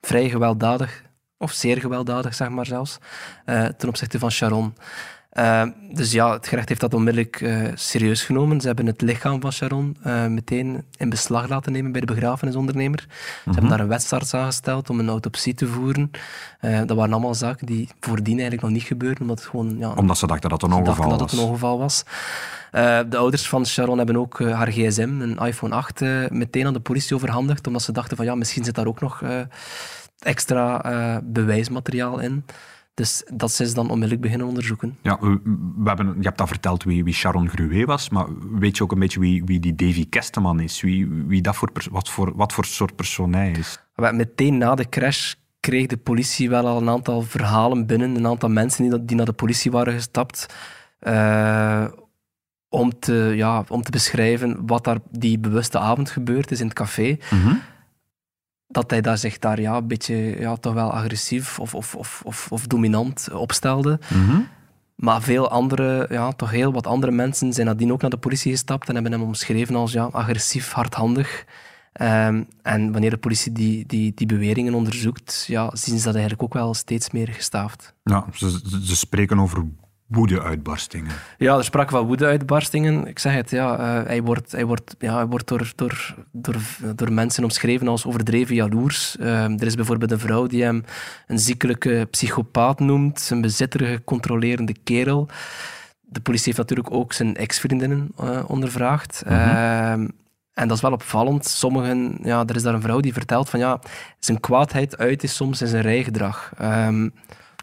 vrij 0.00 0.28
gewelddadig, 0.28 1.04
of 1.38 1.52
zeer 1.52 1.80
gewelddadig, 1.80 2.34
zeg 2.34 2.48
maar 2.48 2.66
zelfs, 2.66 2.98
uh, 3.46 3.64
ten 3.64 3.88
opzichte 3.88 4.18
van 4.18 4.30
Sharon. 4.30 4.74
Uh, 5.40 5.62
dus 5.92 6.12
ja, 6.12 6.32
het 6.32 6.48
gerecht 6.48 6.68
heeft 6.68 6.80
dat 6.80 6.94
onmiddellijk 6.94 7.40
uh, 7.40 7.68
serieus 7.74 8.22
genomen. 8.22 8.60
Ze 8.60 8.66
hebben 8.66 8.86
het 8.86 9.00
lichaam 9.00 9.40
van 9.40 9.52
Sharon 9.52 9.96
uh, 10.06 10.26
meteen 10.26 10.84
in 10.96 11.10
beslag 11.10 11.48
laten 11.48 11.72
nemen 11.72 11.92
bij 11.92 12.00
de 12.00 12.06
begrafenisondernemer. 12.06 13.04
Mm 13.08 13.14
-hmm. 13.14 13.52
Ze 13.52 13.58
hebben 13.60 13.70
daar 13.70 13.80
een 13.80 13.88
wetsarts 13.88 14.34
aangesteld 14.34 14.90
om 14.90 14.98
een 14.98 15.08
autopsie 15.08 15.54
te 15.54 15.66
voeren. 15.66 16.10
dat 16.60 16.96
waren 16.96 17.12
allemaal 17.12 17.34
zaken 17.34 17.66
die 17.66 17.88
voordien 18.00 18.32
eigenlijk 18.32 18.62
nog 18.62 18.70
niet 18.70 18.82
gebeurden. 18.82 19.20
Omdat, 19.20 19.38
het 19.38 19.48
gewoon, 19.48 19.78
ja, 19.78 19.92
omdat 19.92 20.18
ze 20.18 20.26
dachten 20.26 20.50
dat 20.50 20.62
het 20.62 20.70
een 20.70 20.76
ongeval 20.76 21.08
was. 21.08 21.18
dat 21.18 21.30
het 21.30 21.40
een 21.40 21.46
ongeval 21.46 21.78
was. 21.78 22.04
de 23.08 23.16
ouders 23.16 23.48
van 23.48 23.66
Sharon 23.66 23.96
hebben 23.96 24.16
ook 24.16 24.40
haar 24.40 24.70
gsm, 24.70 25.20
een 25.20 25.38
iPhone 25.38 25.74
8, 25.74 26.00
meteen 26.30 26.66
aan 26.66 26.72
de 26.72 26.80
politie 26.80 27.14
overhandigd. 27.16 27.66
Omdat 27.66 27.82
ze 27.82 27.92
dachten 27.92 28.16
van 28.16 28.26
ja, 28.26 28.34
misschien 28.34 28.64
zit 28.64 28.74
daar 28.74 28.86
ook 28.86 29.00
nog 29.00 29.22
extra 30.18 31.20
bewijsmateriaal 31.24 32.18
in. 32.18 32.44
Dus 33.00 33.22
dat 33.34 33.52
ze 33.52 33.74
dan 33.74 33.84
onmiddellijk 33.84 34.20
beginnen 34.20 34.46
onderzoeken. 34.46 34.96
Ja, 35.02 35.18
we, 35.20 35.40
we 35.76 35.88
hebben, 35.88 36.06
je 36.06 36.22
hebt 36.22 36.40
al 36.40 36.46
verteld 36.46 36.82
wie, 36.82 37.04
wie 37.04 37.14
Sharon 37.14 37.48
Gruet 37.48 37.86
was, 37.86 38.08
maar 38.08 38.26
weet 38.58 38.76
je 38.76 38.82
ook 38.82 38.92
een 38.92 38.98
beetje 38.98 39.20
wie, 39.20 39.44
wie 39.44 39.60
die 39.60 39.74
Davy 39.74 40.08
Kesteman 40.08 40.60
is? 40.60 40.80
Wie, 40.80 41.08
wie 41.08 41.42
dat 41.42 41.56
voor, 41.56 41.72
wat, 41.90 42.08
voor, 42.08 42.36
wat 42.36 42.52
voor 42.52 42.64
soort 42.64 42.96
persoon 42.96 43.34
hij 43.34 43.50
is? 43.50 43.78
Meteen 43.94 44.58
na 44.58 44.74
de 44.74 44.88
crash 44.88 45.34
kreeg 45.60 45.86
de 45.86 45.96
politie 45.96 46.50
wel 46.50 46.66
al 46.66 46.80
een 46.80 46.88
aantal 46.88 47.22
verhalen 47.22 47.86
binnen, 47.86 48.16
een 48.16 48.26
aantal 48.26 48.48
mensen 48.48 48.90
die, 48.90 49.04
die 49.04 49.16
naar 49.16 49.26
de 49.26 49.32
politie 49.32 49.70
waren 49.70 49.92
gestapt. 49.92 50.46
Uh, 51.00 51.84
om 52.68 52.98
te, 52.98 53.32
ja, 53.36 53.64
om 53.68 53.82
te 53.82 53.90
beschrijven 53.90 54.66
wat 54.66 54.84
daar 54.84 54.98
die 55.10 55.38
bewuste 55.38 55.78
avond 55.78 56.10
gebeurd 56.10 56.50
is 56.50 56.60
in 56.60 56.66
het 56.66 56.74
café. 56.74 57.18
Mhm. 57.30 57.54
Dat 58.72 58.90
hij 58.90 59.00
daar 59.00 59.18
zich 59.18 59.38
daar 59.38 59.60
ja, 59.60 59.76
een 59.76 59.86
beetje 59.86 60.14
ja, 60.40 60.56
toch 60.56 60.74
wel 60.74 60.92
agressief 60.92 61.58
of, 61.58 61.74
of, 61.74 61.94
of, 61.94 62.22
of, 62.24 62.46
of 62.52 62.66
dominant 62.66 63.28
opstelde. 63.32 63.98
Mhm. 64.08 64.40
Maar 64.94 65.22
veel 65.22 65.48
andere, 65.50 66.06
ja, 66.10 66.32
toch 66.32 66.50
heel 66.50 66.72
wat 66.72 66.86
andere 66.86 67.12
mensen 67.12 67.52
zijn 67.52 67.66
nadien 67.66 67.92
ook 67.92 68.00
naar 68.00 68.10
de 68.10 68.16
politie 68.16 68.50
gestapt 68.52 68.88
en 68.88 68.94
hebben 68.94 69.12
hem 69.12 69.22
omschreven 69.22 69.74
als 69.74 69.92
ja, 69.92 70.04
agressief, 70.04 70.72
hardhandig. 70.72 71.44
Ehm, 71.92 72.42
en 72.62 72.92
wanneer 72.92 73.10
de 73.10 73.16
politie 73.16 73.52
die, 73.52 73.86
die, 73.86 74.12
die 74.14 74.26
beweringen 74.26 74.74
onderzoekt, 74.74 75.44
ja, 75.48 75.70
zien 75.72 75.98
ze 75.98 76.04
dat 76.04 76.12
eigenlijk 76.14 76.42
ook 76.42 76.52
wel 76.54 76.74
steeds 76.74 77.10
meer 77.10 77.28
gestaafd. 77.28 77.94
Ja, 78.04 78.24
ze, 78.34 78.50
ze- 78.50 78.86
ze 78.86 78.96
spreken 78.96 79.38
over 79.38 79.66
woede-uitbarstingen. 80.10 81.12
Ja, 81.38 81.56
er 81.56 81.64
sprake 81.64 81.90
van 81.90 82.06
woede-uitbarstingen. 82.06 83.06
Ik 83.06 83.18
zeg 83.18 83.34
het, 83.34 83.50
ja, 83.50 83.78
eh, 83.78 84.06
hij 84.06 84.22
wordt, 84.22 84.52
hij 84.52 84.64
wordt, 84.64 84.94
ja, 84.98 85.14
hij 85.14 85.26
wordt 85.26 85.48
door, 85.48 85.72
door, 85.76 86.14
door, 86.32 86.56
door 86.94 87.12
mensen 87.12 87.44
omschreven 87.44 87.88
als 87.88 88.06
overdreven 88.06 88.54
jaloers. 88.54 89.16
Ehm, 89.16 89.52
er 89.52 89.66
is 89.66 89.74
bijvoorbeeld 89.74 90.10
een 90.10 90.18
vrouw 90.18 90.46
die 90.46 90.62
hem 90.62 90.84
een 91.26 91.38
ziekelijke 91.38 92.06
psychopaat 92.10 92.80
noemt, 92.80 93.28
een 93.30 93.40
bezitterige, 93.40 94.04
controlerende 94.04 94.74
kerel. 94.84 95.28
De 96.00 96.20
politie 96.20 96.46
heeft 96.46 96.58
natuurlijk 96.58 96.94
ook 96.94 97.12
zijn 97.12 97.36
ex-vriendinnen 97.36 98.08
eh, 98.18 98.44
ondervraagd. 98.46 99.22
Ehm, 99.26 100.08
en 100.54 100.68
dat 100.68 100.76
is 100.76 100.82
wel 100.82 100.92
opvallend. 100.92 101.46
Sommigen, 101.46 102.18
ja, 102.22 102.44
er 102.46 102.56
is 102.56 102.62
daar 102.62 102.74
een 102.74 102.82
vrouw 102.82 103.00
die 103.00 103.12
vertelt 103.12 103.48
van 103.48 103.60
ja, 103.60 103.80
zijn 104.18 104.40
kwaadheid 104.40 104.98
uit 104.98 105.22
is 105.22 105.34
soms 105.34 105.60
in 105.60 105.66
zijn 105.66 105.82
rijgedrag. 105.82 106.52
Ehm 106.58 107.08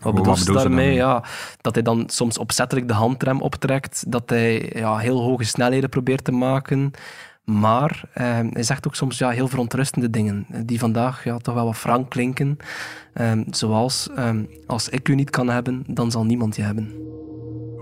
wat 0.01 0.37
ze 0.37 0.45
daarmee? 0.45 0.63
daarmee? 0.63 0.93
Ja, 0.93 1.23
dat 1.61 1.73
hij 1.73 1.83
dan 1.83 2.03
soms 2.07 2.37
opzettelijk 2.37 2.87
de 2.87 2.93
handrem 2.93 3.41
optrekt, 3.41 4.11
dat 4.11 4.29
hij 4.29 4.71
ja, 4.75 4.97
heel 4.97 5.21
hoge 5.21 5.43
snelheden 5.43 5.89
probeert 5.89 6.23
te 6.23 6.31
maken. 6.31 6.91
Maar 7.43 8.03
ehm, 8.13 8.47
hij 8.51 8.63
zegt 8.63 8.87
ook 8.87 8.95
soms 8.95 9.17
ja, 9.17 9.29
heel 9.29 9.47
verontrustende 9.47 10.09
dingen, 10.09 10.45
eh, 10.51 10.61
die 10.65 10.79
vandaag 10.79 11.23
ja, 11.23 11.37
toch 11.37 11.53
wel 11.53 11.65
wat 11.65 11.77
frank 11.77 12.09
klinken. 12.09 12.57
Ehm, 13.13 13.43
zoals, 13.49 14.09
ehm, 14.15 14.43
als 14.65 14.89
ik 14.89 15.07
u 15.09 15.15
niet 15.15 15.29
kan 15.29 15.49
hebben, 15.49 15.83
dan 15.87 16.11
zal 16.11 16.25
niemand 16.25 16.55
je 16.55 16.61
hebben. 16.61 16.93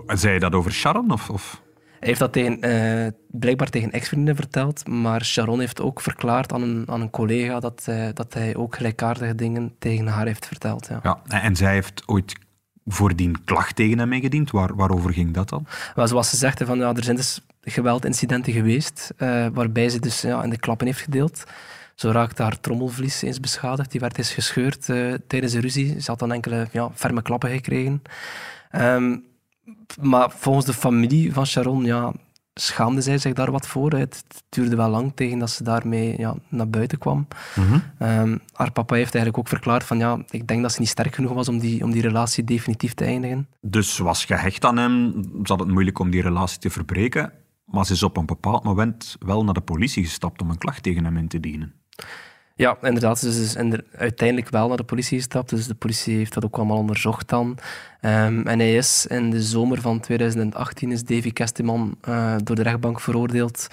Zei 0.07 0.33
je 0.33 0.39
dat 0.39 0.53
over 0.53 0.71
Sharon? 0.71 1.11
Of, 1.11 1.29
of? 1.29 1.63
Heeft 2.05 2.19
dat 2.19 2.33
tegen, 2.33 2.61
eh, 2.61 3.11
blijkbaar 3.31 3.69
tegen 3.69 3.91
ex-vrienden 3.91 4.35
verteld, 4.35 4.87
maar 4.87 5.23
Sharon 5.23 5.59
heeft 5.59 5.81
ook 5.81 6.01
verklaard 6.01 6.53
aan 6.53 6.61
een, 6.61 6.83
aan 6.89 7.01
een 7.01 7.09
collega 7.09 7.59
dat, 7.59 7.83
eh, 7.85 8.07
dat 8.13 8.33
hij 8.33 8.55
ook 8.55 8.75
gelijkaardige 8.75 9.35
dingen 9.35 9.75
tegen 9.79 10.07
haar 10.07 10.25
heeft 10.25 10.47
verteld. 10.47 10.87
Ja. 10.87 10.99
Ja, 11.03 11.41
en, 11.41 11.55
zij 11.55 11.73
heeft 11.73 12.03
ooit 12.05 12.35
voordien 12.85 13.43
klacht 13.43 13.75
tegen 13.75 13.99
hem 13.99 14.13
ingediend. 14.13 14.51
Waar, 14.51 14.75
waarover 14.75 15.13
ging 15.13 15.33
dat 15.33 15.49
dan? 15.49 15.67
Maar 15.95 16.07
zoals 16.07 16.29
ze 16.29 16.37
zegt, 16.37 16.63
van, 16.63 16.77
ja, 16.77 16.93
er 16.93 17.03
zijn 17.03 17.15
dus 17.15 17.45
geweldincidenten 17.61 18.53
geweest 18.53 19.13
eh, 19.17 19.47
waarbij 19.53 19.89
ze 19.89 19.99
dus 19.99 20.21
ja, 20.21 20.43
in 20.43 20.49
de 20.49 20.59
klappen 20.59 20.87
heeft 20.87 21.01
gedeeld. 21.01 21.43
Zo 21.95 22.11
raakte 22.11 22.41
haar 22.41 22.59
trommelvlies 22.59 23.21
eens 23.21 23.39
beschadigd. 23.39 23.91
Die 23.91 23.99
werd 23.99 24.17
eens 24.17 24.33
gescheurd 24.33 24.85
tijdens 25.27 25.53
een 25.53 25.61
ruzie. 25.61 26.01
Ze 26.01 26.11
had 26.11 26.19
dan 26.19 26.31
enkele 26.31 26.67
ja, 26.71 26.89
ferme 26.93 27.21
klappen 27.21 27.49
gekregen. 27.49 28.01
Ehm, 28.71 29.15
maar 30.01 30.31
volgens 30.31 30.65
de 30.65 30.73
familie 30.73 31.33
van 31.33 31.45
Sharon 31.45 31.85
ja, 31.85 32.13
schaamde 32.53 33.01
zij 33.01 33.17
zich 33.17 33.33
daar 33.33 33.51
wat 33.51 33.67
voor. 33.67 33.91
Het 33.91 34.23
duurde 34.49 34.75
wel 34.75 34.89
lang 34.89 35.11
tegen 35.15 35.39
dat 35.39 35.49
ze 35.49 35.63
daarmee 35.63 36.15
ja, 36.17 36.35
naar 36.49 36.69
buiten 36.69 36.97
kwam. 36.97 37.27
Ehm, 37.99 38.37
haar 38.53 38.71
papa 38.71 38.95
heeft 38.95 39.15
eigenlijk 39.15 39.37
ook 39.37 39.47
verklaard 39.47 39.83
van 39.83 39.97
ja, 39.97 40.19
ik 40.29 40.47
denk 40.47 40.61
dat 40.61 40.71
ze 40.71 40.79
niet 40.79 40.89
sterk 40.89 41.15
genoeg 41.15 41.33
was 41.33 41.47
om 41.47 41.59
die, 41.59 41.83
om 41.83 41.91
die 41.91 42.01
relatie 42.01 42.43
definitief 42.43 42.93
te 42.93 43.03
eindigen. 43.03 43.47
Dus 43.61 43.95
ze 43.95 44.03
was 44.03 44.25
gehecht 44.25 44.65
aan 44.65 44.77
hem. 44.77 45.13
Ze 45.23 45.51
had 45.51 45.59
het 45.59 45.69
moeilijk 45.69 45.99
om 45.99 46.09
die 46.09 46.21
relatie 46.21 46.59
te 46.59 46.69
verbreken. 46.69 47.31
Maar 47.65 47.85
ze 47.85 47.93
is 47.93 48.03
op 48.03 48.17
een 48.17 48.25
bepaald 48.25 48.63
moment 48.63 49.15
wel 49.19 49.43
naar 49.43 49.53
de 49.53 49.61
politie 49.61 50.03
gestapt 50.03 50.41
om 50.41 50.49
een 50.49 50.57
klacht 50.57 50.83
tegen 50.83 51.03
hem 51.03 51.17
in 51.17 51.27
te 51.27 51.39
dienen. 51.39 51.73
Ja, 52.57 52.77
inderdaad. 52.81 53.19
Ze 53.19 53.27
is 53.27 53.53
dus 53.53 53.81
uiteindelijk 53.95 54.49
wel 54.49 54.67
naar 54.67 54.77
de 54.77 54.83
politie 54.83 55.17
gestapt. 55.17 55.49
Dus 55.49 55.67
de 55.67 55.73
politie 55.73 56.17
heeft 56.17 56.33
dat 56.33 56.45
ook 56.45 56.55
allemaal 56.55 56.77
onderzocht 56.77 57.29
dan. 57.29 57.57
Ehm, 58.01 58.47
en 58.47 58.59
hij 58.59 58.75
is 58.75 59.05
in 59.05 59.29
de 59.29 59.41
zomer 59.41 59.81
van 59.81 59.99
2018 59.99 60.91
is 60.91 61.03
Davy 61.03 61.31
Kesteman 61.31 61.97
eh, 62.01 62.35
door 62.43 62.55
de 62.55 62.61
rechtbank 62.61 62.99
veroordeeld 62.99 63.67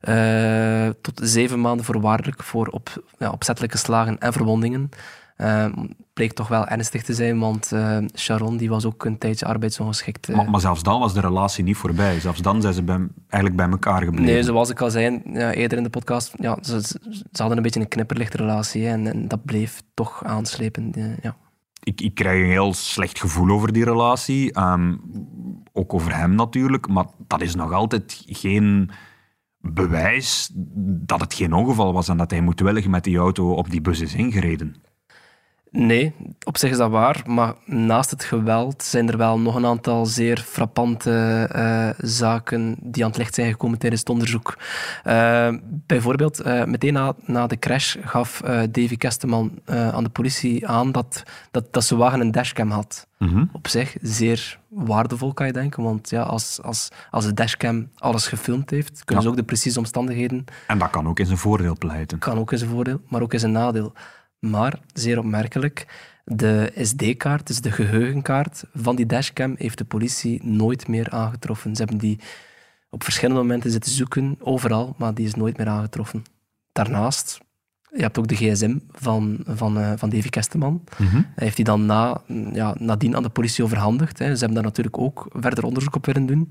eh, 0.00 0.88
tot 1.00 1.20
zeven 1.22 1.60
maanden 1.60 1.84
voorwaardelijk 1.84 2.42
voor 2.42 2.66
op, 2.66 3.04
opzettelijke 3.18 3.78
slagen 3.78 4.18
en 4.18 4.32
verwondingen. 4.32 4.90
Ehm 5.36 5.72
bleek 6.12 6.32
toch 6.32 6.48
wel 6.48 6.66
ernstig 6.66 7.02
te 7.02 7.14
zijn, 7.14 7.38
want 7.38 7.72
eh, 7.72 7.98
Sharon 8.14 8.56
die 8.56 8.68
was 8.68 8.84
ook 8.84 9.04
een 9.04 9.18
tijdje 9.18 9.46
arbeidsongeschikt. 9.46 10.28
eh. 10.28 10.36
Maar, 10.36 10.50
maar 10.50 10.60
zelfs 10.60 10.82
dan 10.82 11.00
was 11.00 11.14
de 11.14 11.20
relatie 11.20 11.64
niet 11.64 11.76
voorbij. 11.76 12.20
Zelfs 12.20 12.40
dan 12.40 12.60
zijn 12.60 12.74
ze 12.74 12.82
bij, 12.82 13.06
eigenlijk 13.28 13.56
bij 13.56 13.70
elkaar 13.70 14.02
gebleven. 14.02 14.32
Nee, 14.32 14.42
zoals 14.42 14.70
ik 14.70 14.80
al 14.80 14.90
zei 14.90 15.22
ja, 15.24 15.52
eerder 15.52 15.78
in 15.78 15.84
de 15.84 15.90
podcast, 15.90 16.32
ja, 16.36 16.58
ze, 16.62 16.98
hadden 17.32 17.56
een 17.56 17.62
beetje 17.62 17.80
een 17.80 17.88
knipperlichtrelatie 17.88 18.86
en 18.88 19.28
dat 19.28 19.44
bleef 19.44 19.82
toch 19.94 20.24
aanslepen. 20.24 20.92
eh, 20.92 21.18
ja. 21.22 21.36
ik, 21.82 22.00
ik 22.00 22.14
krijg 22.14 22.42
een 22.42 22.50
heel 22.50 22.74
slecht 22.74 23.20
gevoel 23.20 23.50
over 23.50 23.72
die 23.72 23.84
relatie. 23.84 24.52
Ehm, 24.52 24.96
ook 25.72 25.94
over 25.94 26.16
hem 26.16 26.34
natuurlijk. 26.34 26.88
Maar 26.88 27.06
dat 27.26 27.40
is 27.40 27.54
nog 27.54 27.72
altijd 27.72 28.22
geen 28.26 28.90
bewijs 29.58 30.50
dat 30.84 31.20
het 31.20 31.34
geen 31.34 31.52
ongeval 31.52 31.92
was 31.92 32.08
en 32.08 32.16
dat 32.16 32.30
hij 32.30 32.40
moedwillig 32.40 32.86
met 32.88 33.04
die 33.04 33.18
auto 33.18 33.52
op 33.52 33.70
die 33.70 33.80
bus 33.80 34.00
is 34.00 34.14
ingereden. 34.14 34.76
Nee, 35.72 36.14
op 36.44 36.58
zich 36.58 36.70
is 36.70 36.76
dat 36.76 36.90
waar, 36.90 37.22
maar 37.26 37.54
naast 37.64 38.10
het 38.10 38.24
geweld 38.24 38.82
zijn 38.82 39.08
er 39.08 39.16
wel 39.16 39.38
nog 39.40 39.54
een 39.54 39.66
aantal 39.66 40.06
zeer 40.06 40.38
frappante 40.38 41.46
eh, 41.52 41.88
zaken 42.08 42.76
die 42.80 43.02
aan 43.04 43.08
het 43.08 43.18
licht 43.18 43.34
zijn 43.34 43.50
gekomen 43.50 43.78
tijdens 43.78 44.00
het 44.00 44.10
onderzoek. 44.10 44.58
Eh, 45.04 45.48
bijvoorbeeld, 45.64 46.40
eh, 46.40 46.64
meteen 46.64 46.92
na, 46.92 47.14
na 47.26 47.46
de 47.46 47.58
crash 47.58 47.96
gaf 48.00 48.40
Davy 48.70 48.96
Kesteman 48.96 49.58
aan 49.66 50.04
de 50.04 50.10
politie 50.10 50.66
aan 50.68 50.92
dat, 50.92 51.22
dat, 51.50 51.72
dat 51.72 51.84
zijn 51.84 51.98
wagen 52.00 52.20
een 52.20 52.30
dashcam 52.32 52.70
had. 52.70 53.06
Mhm. 53.18 53.44
Op 53.52 53.68
zich 53.68 53.96
zeer 54.00 54.58
waardevol, 54.68 55.32
kan 55.32 55.46
je 55.46 55.52
denken, 55.52 55.82
want 55.82 56.10
ja, 56.10 56.22
als, 56.22 56.60
als, 56.62 56.88
als 57.10 57.24
de 57.24 57.34
dashcam 57.34 57.88
alles 57.98 58.26
gefilmd 58.26 58.70
heeft, 58.70 59.04
kunnen 59.04 59.24
Ja. 59.24 59.30
ze 59.30 59.34
ook 59.34 59.40
de 59.40 59.46
precieze 59.52 59.78
omstandigheden 59.78 60.44
En 60.66 60.78
dat 60.78 60.90
kan 60.90 61.08
ook 61.08 61.18
in 61.18 61.26
zijn 61.26 61.38
voordeel 61.38 61.76
pleiten. 61.78 62.18
kan 62.18 62.38
ook 62.38 62.52
eens 62.52 62.60
een 62.60 62.68
voordeel, 62.68 63.00
maar 63.08 63.22
ook 63.22 63.32
eens 63.32 63.42
een 63.42 63.52
nadeel. 63.52 63.92
Maar, 64.50 64.78
zeer 64.92 65.18
opmerkelijk, 65.18 65.86
de 66.24 66.72
SD-kaart, 66.76 67.46
dus 67.46 67.60
de 67.60 67.70
geheugenkaart 67.70 68.64
van 68.74 68.96
die 68.96 69.06
dashcam, 69.06 69.54
heeft 69.58 69.78
de 69.78 69.84
politie 69.84 70.44
nooit 70.44 70.88
meer 70.88 71.10
aangetroffen. 71.10 71.76
Ze 71.76 71.82
hebben 71.82 72.00
die 72.00 72.18
op 72.90 73.04
verschillende 73.04 73.40
momenten 73.40 73.70
zitten 73.70 73.92
zoeken, 73.92 74.36
overal, 74.40 74.94
maar 74.98 75.14
die 75.14 75.26
is 75.26 75.34
nooit 75.34 75.56
meer 75.56 75.68
aangetroffen. 75.68 76.22
Daarnaast, 76.72 77.40
je 77.90 78.02
hebt 78.02 78.18
ook 78.18 78.28
de 78.28 78.34
gsm 78.34 78.78
van, 78.90 79.38
van, 79.46 79.78
eh, 79.78 79.92
van 79.96 80.08
Davy 80.08 80.28
Kesteman. 80.28 80.84
Mhm. 80.98 81.14
Hij 81.14 81.24
heeft 81.34 81.56
die 81.56 81.64
dan 81.64 81.86
na, 81.86 82.22
ja, 82.52 82.74
nadien 82.78 83.16
aan 83.16 83.22
de 83.22 83.28
politie 83.28 83.64
overhandigd. 83.64 84.18
Hè. 84.18 84.24
Ze 84.24 84.38
hebben 84.38 84.54
daar 84.54 84.62
natuurlijk 84.62 84.98
ook 84.98 85.26
verder 85.32 85.64
onderzoek 85.64 85.96
op 85.96 86.06
willen 86.06 86.26
doen. 86.26 86.50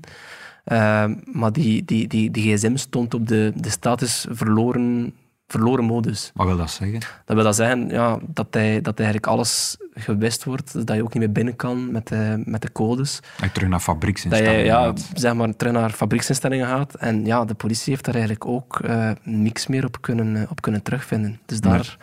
Ehm, 0.64 1.14
maar 1.24 1.52
die, 1.52 1.84
die, 1.84 2.08
die, 2.08 2.30
die 2.30 2.56
gsm 2.56 2.76
stond 2.76 3.14
op 3.14 3.28
de, 3.28 3.52
de 3.56 3.70
status 3.70 4.26
verloren, 4.30 5.14
verloren 5.52 5.84
modus. 5.84 6.30
Wat 6.34 6.46
wil 6.46 6.56
dat 6.56 6.70
zeggen? 6.70 7.00
Dat 7.24 7.36
wil 7.36 7.44
dat 7.44 7.56
zeggen 7.56 7.88
ja, 7.88 8.18
dat, 8.26 8.46
hij, 8.50 8.80
dat 8.80 8.98
eigenlijk 8.98 9.26
alles 9.26 9.76
gewist 9.94 10.44
wordt, 10.44 10.72
dus 10.72 10.84
dat 10.84 10.96
je 10.96 11.02
ook 11.02 11.14
niet 11.14 11.22
meer 11.22 11.32
binnen 11.32 11.56
kan 11.56 11.92
met 11.92 12.08
de, 12.08 12.42
met 12.44 12.62
de 12.62 12.72
codes. 12.72 13.20
Dat 13.20 13.46
je 13.46 13.52
terug 13.52 13.68
naar 13.68 13.78
Dat 13.78 13.88
fabrieksinstellingen 13.88 14.58
je 14.58 14.64
ja, 14.64 14.84
gaat. 14.84 15.10
zeg 15.14 15.34
maar, 15.34 15.56
terug 15.56 15.72
naar 15.72 15.90
fabrieksinstellingen 15.90 16.66
gaat. 16.66 16.94
En 16.94 17.24
ja, 17.24 17.44
de 17.44 17.54
politie 17.54 17.92
heeft 17.92 18.04
daar 18.04 18.14
eigenlijk 18.14 18.46
ook 18.46 18.80
eh, 18.80 19.10
niks 19.22 19.66
meer 19.66 19.84
op 19.84 20.00
kunnen, 20.00 20.36
eh, 20.36 20.50
op 20.50 20.60
kunnen 20.60 20.82
terugvinden. 20.82 21.40
Dus 21.46 21.60
daar... 21.60 21.96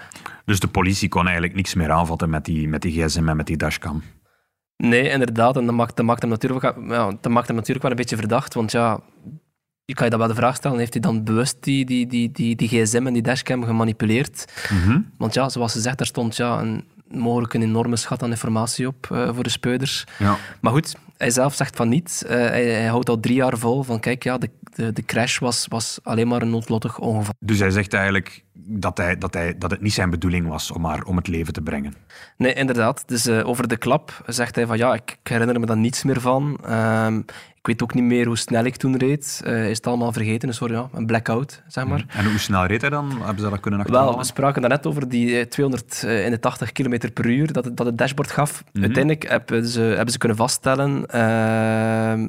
Dus 0.45 0.59
de 0.59 0.67
politie 0.67 1.09
kon 1.09 1.23
eigenlijk 1.23 1.55
niks 1.55 1.73
meer 1.73 1.91
aanvatten 1.91 2.29
met 2.29 2.45
die, 2.45 2.67
met 2.67 2.81
die 2.81 3.03
gsm 3.03 3.29
en 3.29 3.35
met 3.35 3.47
die 3.47 3.57
dashcam. 3.57 4.03
Nee, 4.77 5.09
inderdaad. 5.09 5.57
En 5.57 5.65
dat 5.65 5.75
maakt, 5.75 5.95
dat, 5.95 6.05
maakt 6.05 6.21
hem 6.21 6.29
natuurlijk, 6.29 6.73
ja, 6.87 7.11
dat 7.21 7.31
maakt 7.31 7.47
hem 7.47 7.55
natuurlijk 7.55 7.81
wel 7.81 7.91
een 7.91 7.97
beetje 7.97 8.15
verdacht. 8.15 8.53
Want 8.53 8.71
ja, 8.71 8.99
je 9.89 9.95
kan 9.95 10.05
je 10.05 10.09
dat 10.09 10.19
wel 10.19 10.27
de 10.27 10.35
vraag 10.35 10.55
stellen, 10.55 10.77
heeft 10.77 10.93
hij 10.93 11.01
dan 11.01 11.23
bewust 11.23 11.57
die, 11.59 11.85
die, 11.85 12.07
die, 12.07 12.31
die, 12.31 12.55
die 12.55 12.67
gsm 12.67 13.07
en 13.07 13.13
die 13.13 13.21
dashcam 13.21 13.63
gemanipuleerd? 13.63 14.45
Mhm. 14.69 14.99
Want 15.17 15.33
ja, 15.33 15.49
zoals 15.49 15.71
ze 15.71 15.81
zegt, 15.81 15.97
daar 15.97 16.07
stond 16.07 16.35
ja, 16.35 16.59
een, 16.59 16.83
mogelijk 17.07 17.53
een 17.53 17.61
enorme 17.61 17.95
schat 17.95 18.23
aan 18.23 18.29
informatie 18.29 18.87
op 18.87 19.07
eh, 19.11 19.29
voor 19.33 19.43
de 19.43 19.49
speuders. 19.49 20.03
Ja. 20.17 20.37
Maar 20.61 20.71
goed, 20.71 20.95
hij 21.17 21.29
zelf 21.29 21.55
zegt 21.55 21.75
van 21.75 21.89
niet. 21.89 22.23
Eh, 22.27 22.35
hij, 22.35 22.65
hij 22.65 22.85
houdt 22.85 23.09
al 23.09 23.19
drie 23.19 23.35
jaar 23.35 23.57
vol 23.57 23.83
van, 23.83 23.99
kijk, 23.99 24.23
ja, 24.23 24.37
de, 24.37 24.49
de, 24.75 24.93
de 24.93 25.05
crash 25.05 25.39
was, 25.39 25.65
was 25.69 25.99
alleen 26.03 26.27
maar 26.27 26.41
een 26.41 26.49
noodlottig 26.49 26.99
ongeval. 26.99 27.33
Dus 27.39 27.59
hij 27.59 27.71
zegt 27.71 27.93
eigenlijk 27.93 28.43
dat, 28.65 28.97
hij, 28.97 29.17
dat, 29.17 29.33
hij, 29.33 29.57
dat 29.57 29.71
het 29.71 29.81
niet 29.81 29.93
zijn 29.93 30.09
bedoeling 30.09 30.47
was 30.47 30.71
om 30.71 30.85
haar 30.85 31.03
om 31.03 31.15
het 31.15 31.27
leven 31.27 31.53
te 31.53 31.61
brengen. 31.61 31.93
Nee, 32.37 32.53
inderdaad. 32.53 33.03
Dus 33.07 33.25
eh, 33.25 33.47
over 33.47 33.67
de 33.67 33.77
klap 33.77 34.23
zegt 34.25 34.55
hij 34.55 34.65
van 34.65 34.77
ja, 34.77 34.93
ik, 34.93 35.17
ik 35.21 35.27
herinner 35.27 35.59
me 35.59 35.65
daar 35.65 35.77
niets 35.77 36.03
meer 36.03 36.21
van. 36.21 36.59
Ehm, 36.65 37.17
ik 37.55 37.67
weet 37.67 37.83
ook 37.83 37.93
niet 37.93 38.03
meer 38.03 38.25
hoe 38.25 38.37
snel 38.37 38.63
ik 38.63 38.75
toen 38.75 38.97
reed. 38.97 39.41
Eh, 39.43 39.69
is 39.69 39.77
het 39.77 39.87
allemaal 39.87 40.11
vergeten? 40.11 40.47
Een 40.47 40.55
soort 40.55 40.71
ja, 40.71 40.89
een 40.93 41.05
blackout, 41.05 41.63
zeg 41.67 41.85
maar. 41.85 42.05
En 42.07 42.25
hoe 42.25 42.39
snel 42.39 42.65
reed 42.65 42.81
hij 42.81 42.89
dan? 42.89 43.09
Hebben 43.09 43.43
ze 43.43 43.49
dat 43.49 43.59
kunnen 43.59 43.79
achterhalen? 43.79 44.09
Wel, 44.09 44.19
we 44.19 44.25
spraken 44.25 44.61
daarnet 44.61 44.85
over 44.85 45.09
die 45.09 45.39
eh, 45.39 45.45
281 45.45 46.71
km 46.71 47.11
per 47.13 47.25
uur 47.25 47.53
dat 47.53 47.65
het, 47.65 47.77
dat 47.77 47.85
het 47.85 47.97
dashboard 47.97 48.31
gaf. 48.31 48.63
Uiteindelijk 48.73 49.29
hebben 49.29 49.67
ze, 49.67 49.81
hebben 49.81 50.11
ze 50.11 50.17
kunnen 50.17 50.37
vaststellen, 50.37 51.05
ehm, 51.05 52.27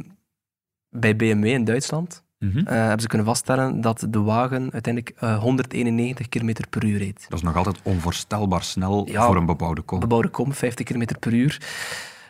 bij 0.91 1.17
BMW 1.17 1.45
in 1.45 1.65
Duitsland 1.65 2.23
Eh, 2.41 2.63
hebben 2.65 3.01
ze 3.01 3.07
kunnen 3.07 3.27
vaststellen 3.27 3.81
dat 3.81 4.07
de 4.09 4.21
wagen 4.21 4.73
uiteindelijk 4.73 5.17
eh, 5.19 5.39
191 5.39 6.29
km 6.29 6.53
per 6.71 6.85
uur 6.85 6.99
reed. 6.99 7.27
Dat 7.29 7.39
is 7.39 7.45
nog 7.45 7.57
altijd 7.57 7.81
onvoorstelbaar 7.83 8.63
snel 8.63 9.09
Ja. 9.09 9.27
voor 9.27 9.37
een 9.37 9.47
bebouwde 9.47 9.81
kom. 9.83 10.01
Bebouwde 10.01 10.29
kom, 10.29 10.53
50 10.53 10.87
km 10.87 11.05
per 11.19 11.33
uur. 11.33 11.61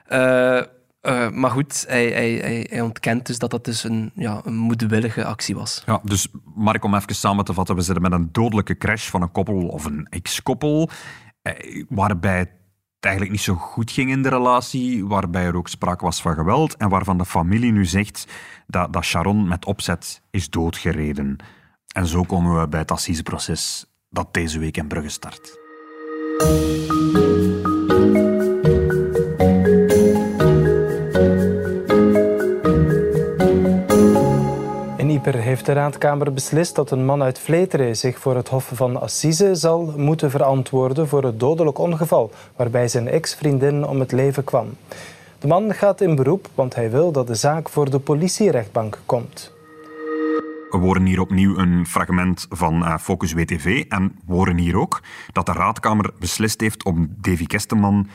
Eh, 0.06 0.58
eh, 0.58 1.30
maar 1.30 1.50
goed, 1.50 1.84
hij, 1.88 2.10
hij, 2.10 2.32
hij, 2.32 2.66
hij 2.70 2.80
ontkent 2.80 3.26
dus 3.26 3.38
dat 3.38 3.50
dat 3.50 3.64
dus 3.64 3.84
een, 3.84 4.10
ja, 4.14 4.40
een 4.44 4.56
moedwillige 4.56 5.24
actie 5.24 5.54
was. 5.54 5.82
Ja, 5.86 6.00
dus 6.02 6.28
Mark, 6.54 6.84
om 6.84 6.94
even 6.94 7.14
samen 7.14 7.44
te 7.44 7.52
vatten, 7.54 7.74
we 7.76 7.82
zitten 7.82 8.02
met 8.02 8.12
een 8.12 8.28
dodelijke 8.32 8.76
crash 8.76 9.08
van 9.08 9.22
een 9.22 9.32
koppel 9.32 9.66
of 9.68 9.84
een 9.84 10.06
ex-koppel, 10.10 10.88
eh, 11.42 11.84
waarbij 11.88 12.50
eigenlijk 13.04 13.34
niet 13.34 13.44
zo 13.44 13.54
goed 13.54 13.90
ging 13.90 14.10
in 14.10 14.22
de 14.22 14.28
relatie, 14.28 15.06
waarbij 15.06 15.44
er 15.44 15.56
ook 15.56 15.68
sprake 15.68 16.04
was 16.04 16.22
van 16.22 16.34
geweld 16.34 16.76
en 16.76 16.88
waarvan 16.88 17.18
de 17.18 17.24
familie 17.24 17.72
nu 17.72 17.84
zegt 17.84 18.26
dat, 18.66 18.92
dat 18.92 19.04
Sharon 19.04 19.48
met 19.48 19.64
opzet 19.64 20.22
is 20.30 20.50
doodgereden. 20.50 21.36
En 21.94 22.06
zo 22.06 22.22
komen 22.22 22.60
we 22.60 22.68
bij 22.68 22.80
het 22.80 22.90
assiseproces 22.90 23.86
dat 24.08 24.34
deze 24.34 24.58
week 24.58 24.76
in 24.76 24.86
Brugge 24.86 25.08
start. 25.08 25.58
Heeft 35.34 35.66
de 35.66 35.72
raadkamer 35.72 36.32
beslist 36.32 36.74
dat 36.74 36.90
een 36.90 37.04
man 37.04 37.22
uit 37.22 37.38
Vleteren 37.38 37.96
zich 37.96 38.18
voor 38.18 38.36
het 38.36 38.48
Hof 38.48 38.70
van 38.74 39.00
Assise 39.00 39.54
zal 39.54 39.94
moeten 39.96 40.30
verantwoorden 40.30 41.08
voor 41.08 41.24
het 41.24 41.40
dodelijk 41.40 41.78
ongeval 41.78 42.30
waarbij 42.56 42.88
zijn 42.88 43.08
ex-vriendin 43.08 43.86
om 43.86 44.00
het 44.00 44.12
leven 44.12 44.44
kwam. 44.44 44.76
De 45.38 45.46
man 45.46 45.74
gaat 45.74 46.00
in 46.00 46.14
beroep, 46.14 46.48
want 46.54 46.74
hij 46.74 46.90
wil 46.90 47.12
dat 47.12 47.26
de 47.26 47.34
zaak 47.34 47.68
voor 47.68 47.90
de 47.90 47.98
politierechtbank 47.98 48.98
komt. 49.06 49.52
We 50.70 50.78
horen 50.78 51.06
hier 51.06 51.20
opnieuw 51.20 51.58
een 51.58 51.86
fragment 51.86 52.46
van 52.48 52.84
eh, 52.84 52.98
Focus 52.98 53.32
WTV 53.32 53.84
en 53.88 54.18
we 54.26 54.32
horen 54.32 54.56
hier 54.56 54.76
ook 54.76 55.02
dat 55.32 55.46
de 55.46 55.52
raadkamer 55.52 56.10
beslist 56.18 56.60
heeft 56.60 56.84
om 56.84 57.14
Davy 57.20 57.46
Kesteman 57.46 58.08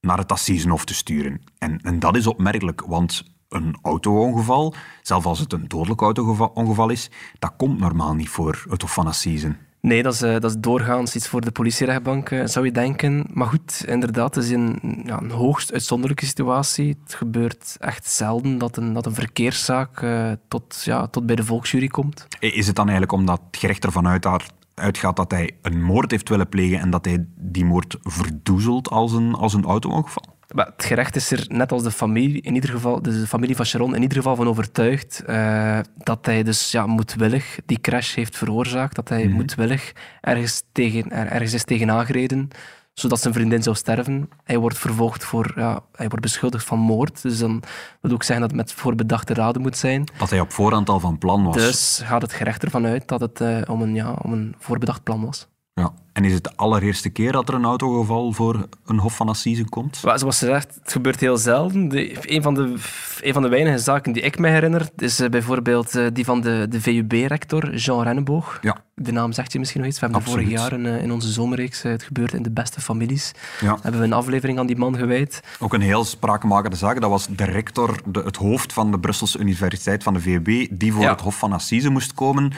naar 0.00 0.18
het 0.18 0.32
Assisenhof 0.32 0.84
te 0.84 0.94
sturen. 0.94 1.40
En, 1.58 1.80
en 1.82 1.98
dat 1.98 2.16
is 2.16 2.26
opmerkelijk, 2.26 2.80
want 2.86 3.31
een 3.52 3.76
auto-ongeval, 3.82 4.74
zelfs 5.02 5.26
als 5.26 5.38
het 5.38 5.52
een 5.52 5.68
dodelijk 5.68 6.00
auto-ongeval 6.00 6.90
is, 6.90 7.10
dat 7.38 7.52
komt 7.56 7.78
normaal 7.78 8.14
niet 8.14 8.28
voor 8.28 8.64
het 8.68 8.82
Hof 8.82 8.92
van 8.92 9.06
Assisen. 9.06 9.58
Nee, 9.82 10.02
dat 10.02 10.14
is, 10.14 10.22
eh, 10.22 10.32
dat 10.32 10.44
is 10.44 10.56
doorgaans 10.58 11.16
iets 11.16 11.28
voor 11.28 11.40
de 11.40 11.50
politierechtbank, 11.50 12.30
eh, 12.30 12.46
zou 12.46 12.64
je 12.64 12.72
denken. 12.72 13.26
Maar 13.32 13.46
goed, 13.46 13.84
inderdaad, 13.86 14.34
het 14.34 14.44
is 14.44 14.50
een, 14.50 15.02
ja, 15.04 15.20
een 15.20 15.30
hoogst 15.30 15.72
uitzonderlijke 15.72 16.26
situatie. 16.26 16.96
Het 17.02 17.14
gebeurt 17.14 17.76
echt 17.80 18.10
zelden 18.10 18.58
dat 18.58 18.76
een, 18.76 18.92
dat 18.92 19.06
een 19.06 19.14
verkeerszaak 19.14 20.02
eh, 20.02 20.32
tot, 20.48 20.82
ja, 20.84 21.06
tot 21.06 21.26
bij 21.26 21.36
de 21.36 21.44
volksjury 21.44 21.86
komt. 21.86 22.26
Is 22.38 22.66
het 22.66 22.76
dan 22.76 22.88
eigenlijk 22.88 23.18
omdat 23.18 23.40
het 23.46 23.60
gerecht 23.60 23.84
ervan 23.84 24.08
uit 24.08 24.26
uitgaat 24.74 25.16
dat 25.16 25.30
hij 25.30 25.50
een 25.62 25.82
moord 25.82 26.10
heeft 26.10 26.28
willen 26.28 26.48
plegen 26.48 26.78
en 26.78 26.90
dat 26.90 27.04
hij 27.04 27.26
die 27.36 27.64
moord 27.64 27.96
verdoezelt 28.02 28.90
als 28.90 29.12
een, 29.12 29.34
als 29.34 29.54
een 29.54 29.64
auto-ongeval? 29.64 30.31
Maar 30.52 30.66
het 30.66 30.84
gerecht 30.84 31.16
is 31.16 31.30
er, 31.30 31.44
net 31.48 31.72
als 31.72 31.82
de 31.82 31.90
familie, 31.90 32.40
in 32.40 32.54
ieder 32.54 32.70
geval, 32.70 33.02
dus 33.02 33.20
de 33.20 33.26
familie 33.26 33.56
van 33.56 33.64
Sharon, 33.64 33.94
in 33.94 34.02
ieder 34.02 34.16
geval 34.16 34.36
van 34.36 34.48
overtuigd 34.48 35.22
eh, 35.26 35.78
dat 35.96 36.26
hij 36.26 36.42
dus 36.42 36.70
ja, 36.70 36.86
moedwillig 36.86 37.58
die 37.66 37.80
crash 37.80 38.14
heeft 38.14 38.36
veroorzaakt. 38.36 38.96
Dat 38.96 39.08
hij 39.08 39.28
moedwillig 39.28 39.92
ergens, 40.20 40.62
tegen, 40.72 41.10
er, 41.10 41.26
ergens 41.26 41.52
is 41.52 41.64
tegen 41.64 41.90
aangereden, 41.90 42.48
zodat 42.94 43.20
zijn 43.20 43.34
vriendin 43.34 43.62
zou 43.62 43.76
sterven. 43.76 44.28
Hij 44.44 44.58
wordt 44.58 44.78
vervolgd 44.78 45.24
voor, 45.24 45.52
ja, 45.56 45.80
hij 45.92 46.08
wordt 46.08 46.22
beschuldigd 46.22 46.64
van 46.64 46.78
moord. 46.78 47.22
Dus 47.22 47.38
dan 47.38 47.62
wil 48.00 48.12
ook 48.12 48.22
zeggen 48.22 48.48
dat 48.48 48.56
het 48.56 48.66
met 48.66 48.72
voorbedachte 48.72 49.34
raden 49.34 49.62
moet 49.62 49.76
zijn. 49.76 50.08
Dat 50.18 50.30
hij 50.30 50.40
op 50.40 50.52
voorhand 50.52 50.88
al 50.88 51.00
van 51.00 51.18
plan 51.18 51.44
was. 51.44 51.56
Dus 51.56 52.00
gaat 52.04 52.22
het 52.22 52.32
gerecht 52.32 52.64
ervan 52.64 52.86
uit 52.86 53.08
dat 53.08 53.20
het 53.20 53.40
eh, 53.40 53.60
om, 53.66 53.82
een, 53.82 53.94
ja, 53.94 54.12
om 54.12 54.32
een 54.32 54.54
voorbedacht 54.58 55.02
plan 55.02 55.24
was. 55.24 55.46
Ja. 55.74 55.92
En 56.12 56.24
is 56.24 56.32
het 56.32 56.44
de 56.44 56.52
allereerste 56.56 57.08
keer 57.08 57.32
dat 57.32 57.48
er 57.48 57.54
een 57.54 57.64
autogeval 57.64 58.32
voor 58.32 58.68
een 58.86 58.98
Hof 58.98 59.16
van 59.16 59.28
Assise 59.28 59.64
komt? 59.64 59.96
Zoals 59.96 60.22
gezegd, 60.22 60.78
het 60.82 60.92
gebeurt 60.92 61.20
heel 61.20 61.36
zelden. 61.36 61.88
De, 61.88 62.30
een, 62.34 62.42
van 62.42 62.54
de, 62.54 62.74
een 63.20 63.32
van 63.32 63.42
de 63.42 63.48
weinige 63.48 63.78
zaken 63.78 64.12
die 64.12 64.22
ik 64.22 64.38
me 64.38 64.48
herinner, 64.48 64.88
is 64.96 65.20
eh, 65.20 65.28
bijvoorbeeld 65.28 65.94
eh, 65.94 66.06
die 66.12 66.24
van 66.24 66.40
de, 66.40 66.66
de 66.68 66.80
VUB-rector, 66.80 67.74
Jean 67.74 68.02
Renneboog. 68.02 68.58
Ja. 68.62 68.76
De 68.94 69.12
naam 69.12 69.32
zegt 69.32 69.52
je 69.52 69.58
misschien 69.58 69.80
nog 69.80 69.90
iets. 69.90 70.00
We 70.00 70.06
hebben 70.06 70.24
vorige 70.24 70.50
jaren 70.50 70.86
eh, 70.86 71.02
in 71.02 71.12
onze 71.12 71.32
zomerreeks 71.32 71.82
Het 71.82 72.02
gebeurt 72.02 72.32
in 72.32 72.42
de 72.42 72.50
beste 72.50 72.80
families. 72.80 73.32
Ja. 73.60 73.78
Hebben 73.82 74.00
we 74.00 74.06
een 74.06 74.12
aflevering 74.12 74.58
aan 74.58 74.66
die 74.66 74.76
man 74.76 74.96
gewijd. 74.96 75.40
Ook 75.58 75.74
een 75.74 75.80
heel 75.80 76.04
spraakmakende 76.04 76.76
zaak. 76.76 77.00
Dat 77.00 77.10
was 77.10 77.26
de 77.26 77.44
rector, 77.44 78.00
de, 78.04 78.22
het 78.22 78.36
hoofd 78.36 78.72
van 78.72 78.90
de 78.90 78.98
Brusselse 78.98 79.38
Universiteit 79.38 80.02
van 80.02 80.14
de 80.14 80.20
VUB, 80.20 80.66
die 80.70 80.92
voor 80.92 81.02
Ja. 81.02 81.10
het 81.10 81.20
Hof 81.20 81.38
van 81.38 81.52
Assise 81.52 81.90
moest 81.90 82.14
komen 82.14 82.52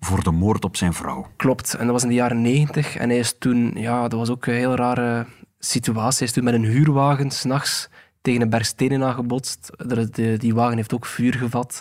voor 0.00 0.22
de 0.22 0.30
moord 0.30 0.64
op 0.64 0.76
zijn 0.76 0.92
vrouw. 0.94 1.26
Klopt. 1.36 1.74
En 1.74 1.84
dat 1.84 1.92
was 1.92 2.02
in 2.02 2.08
de 2.08 2.14
jaren 2.14 2.42
negentig. 2.42 2.96
En 2.96 3.08
hij 3.08 3.18
is 3.18 3.34
toen, 3.38 3.72
ja, 3.74 4.08
dat 4.08 4.18
was 4.18 4.30
ook 4.30 4.46
een 4.46 4.54
heel 4.54 4.74
rare 4.74 5.26
situatie. 5.58 6.18
Hij 6.18 6.26
is 6.26 6.32
toen 6.32 6.44
met 6.44 6.54
een 6.54 6.64
huurwagen 6.64 7.30
s'nachts 7.30 7.88
tegen 8.22 8.40
een 8.40 8.50
berg 8.50 8.66
stenen 8.66 9.02
aangebotst. 9.04 9.70
Die 10.36 10.54
wagen 10.54 10.76
heeft 10.76 10.94
ook 10.94 11.06
vuur 11.06 11.34
gevat. 11.34 11.80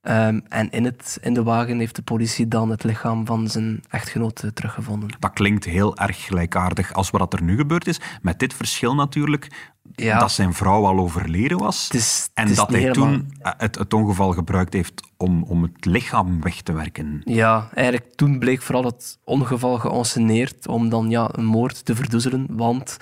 Ehm, 0.00 0.40
en 0.48 0.70
in, 0.70 0.84
het, 0.84 1.18
in 1.20 1.34
de 1.34 1.42
wagen 1.42 1.78
heeft 1.78 1.96
de 1.96 2.02
politie 2.02 2.48
dan 2.48 2.70
het 2.70 2.84
lichaam 2.84 3.26
van 3.26 3.48
zijn 3.48 3.82
echtgenoot 3.90 4.42
eh, 4.42 4.50
teruggevonden. 4.50 5.08
Dat 5.18 5.32
klinkt 5.32 5.64
heel 5.64 5.96
erg 5.96 6.24
gelijkaardig 6.24 6.92
als 6.92 7.10
wat 7.10 7.32
er 7.32 7.42
nu 7.42 7.56
gebeurd 7.56 7.86
is. 7.86 8.00
Met 8.22 8.38
dit 8.38 8.54
verschil 8.54 8.94
natuurlijk 8.94 9.72
Ja. 9.94 10.18
dat 10.18 10.30
zijn 10.32 10.54
vrouw 10.54 10.86
al 10.86 10.98
overleden 10.98 11.58
was. 11.58 11.88
Is- 11.90 12.30
en 12.34 12.54
dat 12.54 12.70
hij 12.70 12.80
helemaal- 12.80 13.08
toen 13.08 13.32
eh, 13.40 13.52
het, 13.56 13.78
het 13.78 13.94
ongeval 13.94 14.32
gebruikt 14.32 14.72
heeft 14.72 15.02
om, 15.16 15.42
om 15.42 15.62
het 15.62 15.84
lichaam 15.84 16.40
weg 16.42 16.60
te 16.62 16.72
werken. 16.72 17.20
Ja, 17.24 17.68
eigenlijk 17.74 18.14
toen 18.14 18.38
bleek 18.38 18.62
vooral 18.62 18.84
het 18.84 19.18
ongeval 19.24 19.78
geanceneerd 19.78 20.66
om 20.68 20.88
dan 20.88 21.10
ja, 21.10 21.28
een 21.32 21.44
moord 21.44 21.84
te 21.84 21.94
verdoezelen. 21.94 22.46
Want 22.50 22.96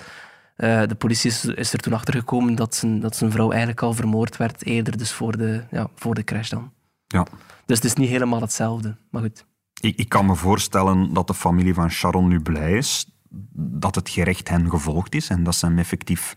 eh, 0.55 0.81
de 0.87 0.95
politie 0.95 1.29
is, 1.29 1.45
is 1.45 1.73
er 1.73 1.79
toen 1.79 1.93
achtergekomen 1.93 2.55
dat 2.55 2.75
zijn, 2.75 2.99
dat 2.99 3.15
zijn 3.15 3.31
vrouw 3.31 3.49
eigenlijk 3.49 3.81
al 3.81 3.93
vermoord 3.93 4.37
werd, 4.37 4.65
eerder 4.65 4.97
dus 4.97 5.11
voor 5.11 5.37
de, 5.37 5.63
ja, 5.71 5.87
voor 5.95 6.15
de 6.15 6.23
crash 6.23 6.49
dan. 6.49 6.71
Ja. 7.07 7.25
Dus 7.65 7.77
het 7.77 7.85
is 7.85 7.93
niet 7.93 8.09
helemaal 8.09 8.41
hetzelfde, 8.41 8.97
maar 9.09 9.21
goed. 9.21 9.45
Ik, 9.81 9.97
ik 9.97 10.09
kan 10.09 10.25
me 10.25 10.35
voorstellen 10.35 11.13
dat 11.13 11.27
de 11.27 11.33
familie 11.33 11.73
van 11.73 11.89
Sharon 11.89 12.27
nu 12.27 12.39
blij 12.39 12.71
is 12.71 13.05
dat 13.53 13.95
het 13.95 14.09
gerecht 14.09 14.49
hen 14.49 14.69
gevolgd 14.69 15.15
is 15.15 15.29
en 15.29 15.43
dat 15.43 15.55
ze 15.55 15.65
hem 15.65 15.77
effectief 15.77 16.33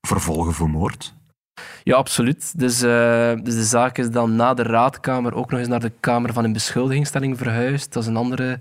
vervolgen 0.00 0.52
voor 0.52 0.70
moord. 0.70 1.14
Ja, 1.82 1.96
absoluut. 1.96 2.58
Dus, 2.58 2.82
eh, 2.82 3.34
dus 3.42 3.54
de 3.54 3.64
zaak 3.64 3.98
is 3.98 4.10
dan 4.10 4.36
na 4.36 4.54
de 4.54 4.62
raadkamer 4.62 5.34
ook 5.34 5.50
nog 5.50 5.60
eens 5.60 5.68
naar 5.68 5.80
de 5.80 5.92
Kamer 6.00 6.32
van 6.32 6.44
een 6.44 6.52
beschuldigingsstelling 6.52 7.38
verhuisd. 7.38 7.92
Dat 7.92 8.02
is 8.02 8.08
een 8.08 8.16
andere 8.16 8.58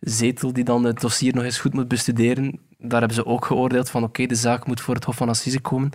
zetel 0.00 0.52
die 0.52 0.64
dan 0.64 0.84
het 0.84 1.00
dossier 1.00 1.34
nog 1.34 1.44
eens 1.44 1.58
goed 1.58 1.74
moet 1.74 1.88
bestuderen. 1.88 2.60
Daar 2.82 2.98
hebben 2.98 3.16
ze 3.16 3.26
ook 3.26 3.44
geoordeeld 3.44 3.90
van 3.90 4.02
oké, 4.02 4.26
de 4.26 4.34
zaak 4.34 4.66
moet 4.66 4.80
voor 4.80 4.94
het 4.94 5.04
Hof 5.04 5.16
van 5.16 5.28
Assise 5.28 5.60
komen. 5.60 5.90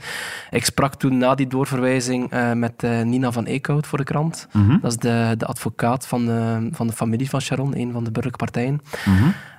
Ik 0.49 0.65
sprak 0.65 0.95
toen 0.95 1.17
na 1.17 1.35
die 1.35 1.47
doorverwijzing 1.47 2.31
eh, 2.31 2.51
met 2.51 2.83
eh, 2.83 3.01
Nina 3.01 3.31
van 3.31 3.45
Eekhout 3.45 3.87
voor 3.87 3.97
de 3.97 4.03
krant. 4.03 4.47
Dat 4.81 4.91
is 4.91 4.97
de, 4.97 5.35
de 5.37 5.45
advocaat 5.45 6.07
van 6.07 6.25
de, 6.25 6.67
van 6.71 6.87
de 6.87 6.93
familie 6.93 7.29
van 7.29 7.41
Sharon, 7.41 7.77
een 7.77 7.91
van 7.91 8.03
de 8.03 8.11
burgerlijke 8.11 8.45
partijen. 8.45 8.81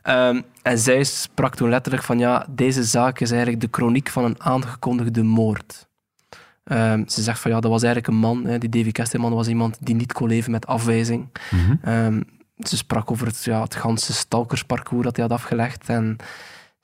Ehm, 0.03 0.41
en 0.63 0.79
zij 0.79 1.05
sprak 1.05 1.55
toen 1.55 1.69
letterlijk 1.69 2.05
van 2.05 2.19
ja, 2.19 2.47
deze 2.51 2.85
zaak 2.85 3.21
is 3.21 3.31
eigenlijk 3.31 3.61
de 3.61 3.69
chroniek 3.71 4.09
van 4.09 4.25
een 4.25 4.43
aangekondigde 4.43 5.23
moord. 5.23 5.89
Ehm, 6.65 7.07
ze 7.07 7.23
zegt 7.23 7.41
van 7.41 7.51
ja, 7.51 7.61
dat 7.61 7.71
was 7.71 7.83
eigenlijk 7.83 8.13
een 8.13 8.21
man, 8.21 8.45
hè, 8.45 8.59
die 8.59 8.69
Davy 8.69 8.93
Kesterman 8.93 9.35
was 9.35 9.49
iemand 9.49 9.79
die 9.81 9.95
niet 9.95 10.13
kon 10.13 10.29
leven 10.29 10.51
met 10.51 10.67
afwijzing. 10.67 11.29
Ehm, 11.83 12.21
ze 12.59 12.77
sprak 12.77 13.11
over 13.11 13.27
het, 13.27 13.45
ja, 13.45 13.63
het 13.63 13.75
ganse 13.75 14.13
stalkersparcours 14.13 15.05
dat 15.05 15.17
hij 15.17 15.25
had 15.25 15.35
afgelegd. 15.35 15.89
En 15.89 16.17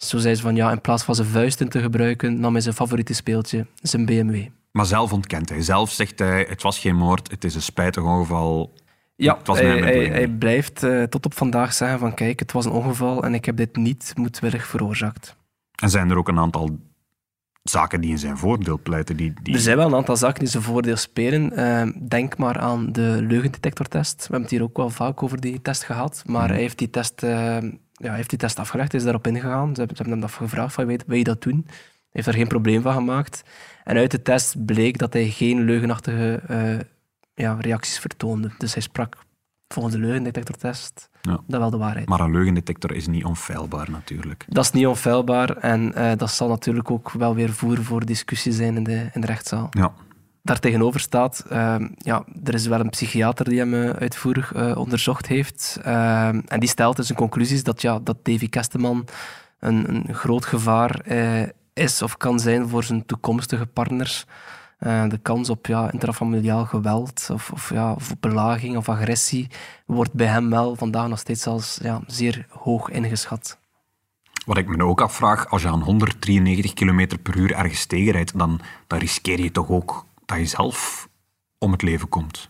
zo 0.04 0.18
zei 0.18 0.34
ze 0.34 0.42
van 0.42 0.56
ja, 0.56 0.70
in 0.70 0.80
plaats 0.80 1.02
van 1.02 1.14
zijn 1.14 1.28
vuisten 1.28 1.68
te 1.68 1.80
gebruiken, 1.80 2.40
nam 2.40 2.52
hij 2.52 2.62
zijn 2.62 2.74
favoriete 2.74 3.14
speeltje, 3.14 3.66
zijn 3.82 4.04
BMW. 4.04 4.46
Maar 4.72 4.86
zelf 4.86 5.12
ontkent 5.12 5.48
hij. 5.48 5.62
Zelf 5.62 5.90
zegt 5.90 6.18
hij, 6.18 6.46
het 6.48 6.62
was 6.62 6.78
geen 6.78 6.96
moord, 6.96 7.30
het 7.30 7.44
is 7.44 7.54
een 7.54 7.62
spijtig 7.62 8.02
ongeval. 8.02 8.72
Ja, 9.16 9.36
Het 9.36 9.46
was 9.46 9.58
hij, 9.58 10.06
hij, 10.08 10.28
blijft 10.28 10.82
eh, 10.82 11.02
tot 11.02 11.26
op 11.26 11.34
vandaag 11.34 11.72
zeggen 11.72 11.98
van 11.98 12.14
kijk, 12.14 12.38
het 12.38 12.52
was 12.52 12.64
een 12.64 12.72
ongeval 12.72 13.24
en 13.24 13.34
ik 13.34 13.44
heb 13.44 13.56
dit 13.56 13.76
niet 13.76 14.12
moedwillig 14.16 14.66
veroorzaakt. 14.66 15.36
En 15.82 15.90
zijn 15.90 16.10
er 16.10 16.16
ook 16.16 16.28
een 16.28 16.38
aantal 16.38 16.78
zaken 17.62 18.00
die 18.00 18.10
in 18.10 18.18
zijn 18.18 18.38
voordeel 18.38 18.78
pleiten? 18.82 19.16
Die, 19.16 19.32
die... 19.42 19.54
Er 19.54 19.60
zijn 19.60 19.76
wel 19.76 19.86
een 19.86 19.94
aantal 19.94 20.16
zaken 20.16 20.38
die 20.38 20.48
zijn 20.48 20.62
voordeel 20.62 20.96
spelen. 20.96 21.56
Ehm, 21.56 21.92
denk 22.08 22.38
maar 22.38 22.58
aan 22.58 22.92
de 22.92 23.18
leugendetectortest. 23.28 24.16
We 24.16 24.22
hebben 24.22 24.42
het 24.42 24.50
hier 24.50 24.62
ook 24.62 24.76
wel 24.76 24.90
vaak 24.90 25.22
over 25.22 25.40
die 25.40 25.62
test 25.62 25.84
gehad. 25.84 26.22
Maar 26.26 26.48
hij 26.48 26.58
heeft 26.58 26.78
die 26.78 26.90
test, 26.90 27.22
ehm, 27.22 27.70
ja, 28.00 28.06
hij 28.06 28.16
heeft 28.16 28.30
die 28.30 28.38
test 28.38 28.58
afgelegd, 28.58 28.94
is 28.94 29.02
daarop 29.02 29.26
ingegaan. 29.26 29.74
Ze 29.74 29.82
hebben, 29.84 30.10
hem 30.10 30.20
dat 30.20 30.30
gevraagd, 30.30 30.74
van, 30.74 30.86
wil, 30.86 31.16
je- 31.16 31.24
dat 31.24 31.42
doen? 31.42 31.62
Hij 31.66 31.74
heeft 32.10 32.26
daar 32.26 32.34
geen 32.34 32.46
probleem 32.48 32.82
van 32.82 32.92
gemaakt. 32.94 33.42
En 33.84 33.96
uit 33.96 34.10
de 34.10 34.22
test 34.22 34.64
bleek 34.64 34.98
dat 34.98 35.12
hij 35.12 35.28
geen 35.28 35.60
leugenachtige 35.64 36.40
eh, 36.46 36.78
ja, 37.34 37.56
reacties 37.60 37.98
vertoonde. 37.98 38.50
Dus 38.58 38.72
hij 38.72 38.82
sprak 38.82 39.16
volgens 39.68 39.94
de 39.94 40.00
leugendetectortest 40.00 41.08
Ja. 41.22 41.40
dat 41.46 41.60
wel 41.60 41.70
de 41.70 41.76
waarheid. 41.76 42.08
Maar 42.08 42.20
een 42.20 42.30
leugendetector 42.32 42.92
is 42.94 43.06
niet 43.06 43.24
onfeilbaar 43.24 43.90
natuurlijk. 43.90 44.44
Dat 44.48 44.64
is 44.64 44.70
niet 44.70 44.86
onfeilbaar 44.86 45.56
en 45.56 45.94
eh, 45.94 46.12
dat 46.16 46.30
zal 46.30 46.48
natuurlijk 46.48 46.90
ook 46.90 47.10
wel 47.10 47.34
weer 47.34 47.52
voer 47.52 47.84
voor 47.84 48.04
discussie 48.04 48.52
zijn 48.52 48.76
in 48.76 48.84
de, 48.84 49.08
in 49.12 49.20
de 49.20 49.26
rechtszaal. 49.26 49.66
Ja. 49.70 49.92
Daartegenover 50.42 51.00
staat, 51.00 51.44
ehm, 51.48 51.88
ja, 51.96 52.24
er 52.44 52.54
is 52.54 52.66
wel 52.66 52.80
een 52.80 52.90
psychiater 52.90 53.48
die 53.48 53.58
hem 53.58 53.74
uh, 53.74 53.90
uitvoerig 53.90 54.54
uh, 54.54 54.76
onderzocht 54.76 55.26
heeft. 55.26 55.78
Ehm, 55.82 56.40
en 56.46 56.60
die 56.60 56.68
stelt 56.68 56.98
in 56.98 57.04
zijn 57.04 57.18
conclusies 57.18 57.62
dat, 57.62 57.82
ja, 57.82 57.98
dat 57.98 58.16
Davy 58.22 58.48
Kesteman 58.48 59.06
een, 59.58 59.94
een 59.94 60.14
groot 60.14 60.44
gevaar 60.44 61.00
uh, 61.08 61.42
is 61.72 62.02
of 62.02 62.16
kan 62.16 62.40
zijn 62.40 62.68
voor 62.68 62.84
zijn 62.84 63.06
toekomstige 63.06 63.66
partners. 63.66 64.26
de 64.78 65.18
kans 65.22 65.50
op 65.50 65.66
ja, 65.66 65.92
intrafamiliaal 65.92 66.64
geweld 66.64 67.28
of, 67.32 67.50
of, 67.50 67.70
ja, 67.70 67.92
of 67.92 68.14
belaging 68.20 68.76
of 68.76 68.88
agressie 68.88 69.50
wordt 69.86 70.12
bij 70.12 70.26
hem 70.26 70.50
wel 70.50 70.76
vandaag 70.76 71.08
nog 71.08 71.18
steeds 71.18 71.46
als 71.46 71.78
ja, 71.82 72.00
zeer 72.06 72.46
hoog 72.48 72.90
ingeschat. 72.90 73.58
Wat 74.46 74.58
ik 74.58 74.68
me 74.68 74.84
ook 74.84 75.00
afvraag, 75.00 75.48
als 75.48 75.62
je 75.62 75.68
aan 75.68 75.82
193 75.82 76.72
km 76.72 77.18
per 77.22 77.36
uur 77.36 77.52
ergens 77.52 77.86
tegenrijdt, 77.86 78.38
dan, 78.38 78.60
dan 78.86 78.98
riskeer 78.98 79.40
je 79.40 79.50
toch 79.50 79.68
ook 79.68 80.06
dat 80.30 80.38
je 80.38 80.46
zelf 80.46 81.08
om 81.58 81.72
het 81.72 81.82
leven 81.82 82.08
komt? 82.08 82.48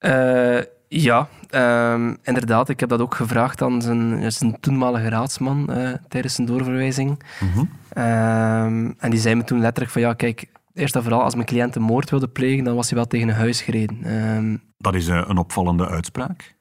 Uh, 0.00 0.60
ja, 0.88 1.28
um, 1.54 2.18
inderdaad. 2.22 2.68
Ik 2.68 2.80
heb 2.80 2.88
dat 2.88 3.00
ook 3.00 3.14
gevraagd 3.14 3.62
aan 3.62 3.82
zijn, 3.82 4.32
zijn 4.32 4.60
toenmalige 4.60 5.08
raadsman 5.08 5.66
uh, 5.70 5.90
tijdens 6.08 6.34
zijn 6.34 6.46
doorverwijzing. 6.46 7.22
Mm 7.40 7.48
-hmm. 7.48 7.68
um, 8.04 8.94
en 8.98 9.10
die 9.10 9.20
zei 9.20 9.34
me 9.34 9.44
toen 9.44 9.60
letterlijk 9.60 9.92
van 9.92 10.02
ja, 10.02 10.14
kijk, 10.14 10.46
eerst 10.74 10.96
en 10.96 11.02
vooral 11.02 11.22
als 11.22 11.34
mijn 11.34 11.46
cliënt 11.46 11.76
een 11.76 11.82
moord 11.82 12.10
wilde 12.10 12.28
plegen, 12.28 12.64
dan 12.64 12.74
was 12.74 12.88
hij 12.88 12.98
wel 12.98 13.06
tegen 13.06 13.28
een 13.28 13.34
huis 13.34 13.62
gereden. 13.62 14.14
Um, 14.36 14.62
dat 14.78 14.94
is 14.94 15.08
uh, 15.08 15.24
een 15.26 15.38
opvallende 15.38 15.88
uitspraak. 15.88 16.54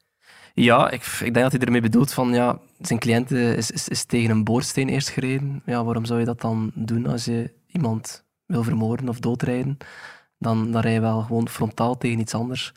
Ja, 0.54 0.90
ik, 0.90 1.04
ik, 1.04 1.34
denk 1.34 1.36
dat 1.36 1.52
hij 1.52 1.62
ermee 1.62 1.82
bedoelt 1.82 2.14
van 2.14 2.34
ja, 2.34 2.60
zijn 2.80 3.00
cliënt 3.00 3.32
is, 3.32 3.72
is, 3.72 3.88
is 3.88 4.06
tegen 4.06 4.30
een 4.30 4.44
boorsteen 4.44 4.90
eerst 4.90 5.10
gereden. 5.10 5.62
Ja, 5.66 5.84
waarom 5.84 6.06
zou 6.06 6.20
je 6.20 6.26
dat 6.26 6.42
dan 6.42 6.72
doen 6.76 7.08
als 7.08 7.26
je 7.26 7.54
iemand 7.68 8.24
wil 8.52 8.64
vermoorden 8.64 9.10
of 9.10 9.20
doodrijden? 9.20 9.78
Dan, 10.38 10.72
dan 10.72 10.82
rij 10.82 10.94
je 10.94 11.00
wel 11.00 11.22
gewoon 11.22 11.50
frontaal 11.50 11.98
tegen 11.98 12.20
iets 12.20 12.34
anders. 12.34 12.74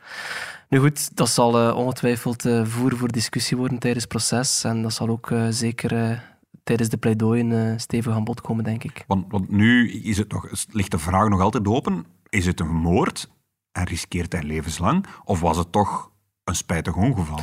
Nu 0.69 0.79
goed, 0.79 1.15
dat 1.15 1.29
zal 1.29 1.67
uh, 1.67 1.75
ongetwijfeld 1.75 2.45
uh, 2.45 2.65
voer 2.65 2.97
voor 2.97 3.11
discussie 3.11 3.57
worden 3.57 3.79
tijdens 3.79 4.03
het 4.03 4.13
proces. 4.13 4.63
En 4.63 4.81
dat 4.81 4.93
zal 4.93 5.07
ook 5.07 5.29
uh, 5.29 5.47
zeker 5.49 6.21
tijdens 6.63 6.89
de 6.89 6.97
pleidooien 6.97 7.79
stevig 7.79 8.13
aan 8.13 8.23
bod 8.23 8.41
komen, 8.41 8.63
denk 8.63 8.83
ik. 8.83 9.03
Want, 9.07 9.25
want 9.27 9.49
nu 9.49 9.91
is 9.91 10.17
het 10.17 10.31
nog, 10.31 10.47
ligt 10.71 10.91
de 10.91 10.99
vraag 10.99 11.29
nog 11.29 11.41
altijd 11.41 11.67
open. 11.67 12.05
Is 12.29 12.45
het 12.45 12.59
een 12.59 12.75
moord 12.75 13.29
en 13.71 13.83
riskeert 13.83 14.31
hij 14.31 14.43
levenslang? 14.43 15.05
Of 15.23 15.39
was 15.39 15.57
het 15.57 15.71
toch 15.71 16.11
een 16.43 16.55
spijtig 16.55 16.95
ongeval? 16.95 17.39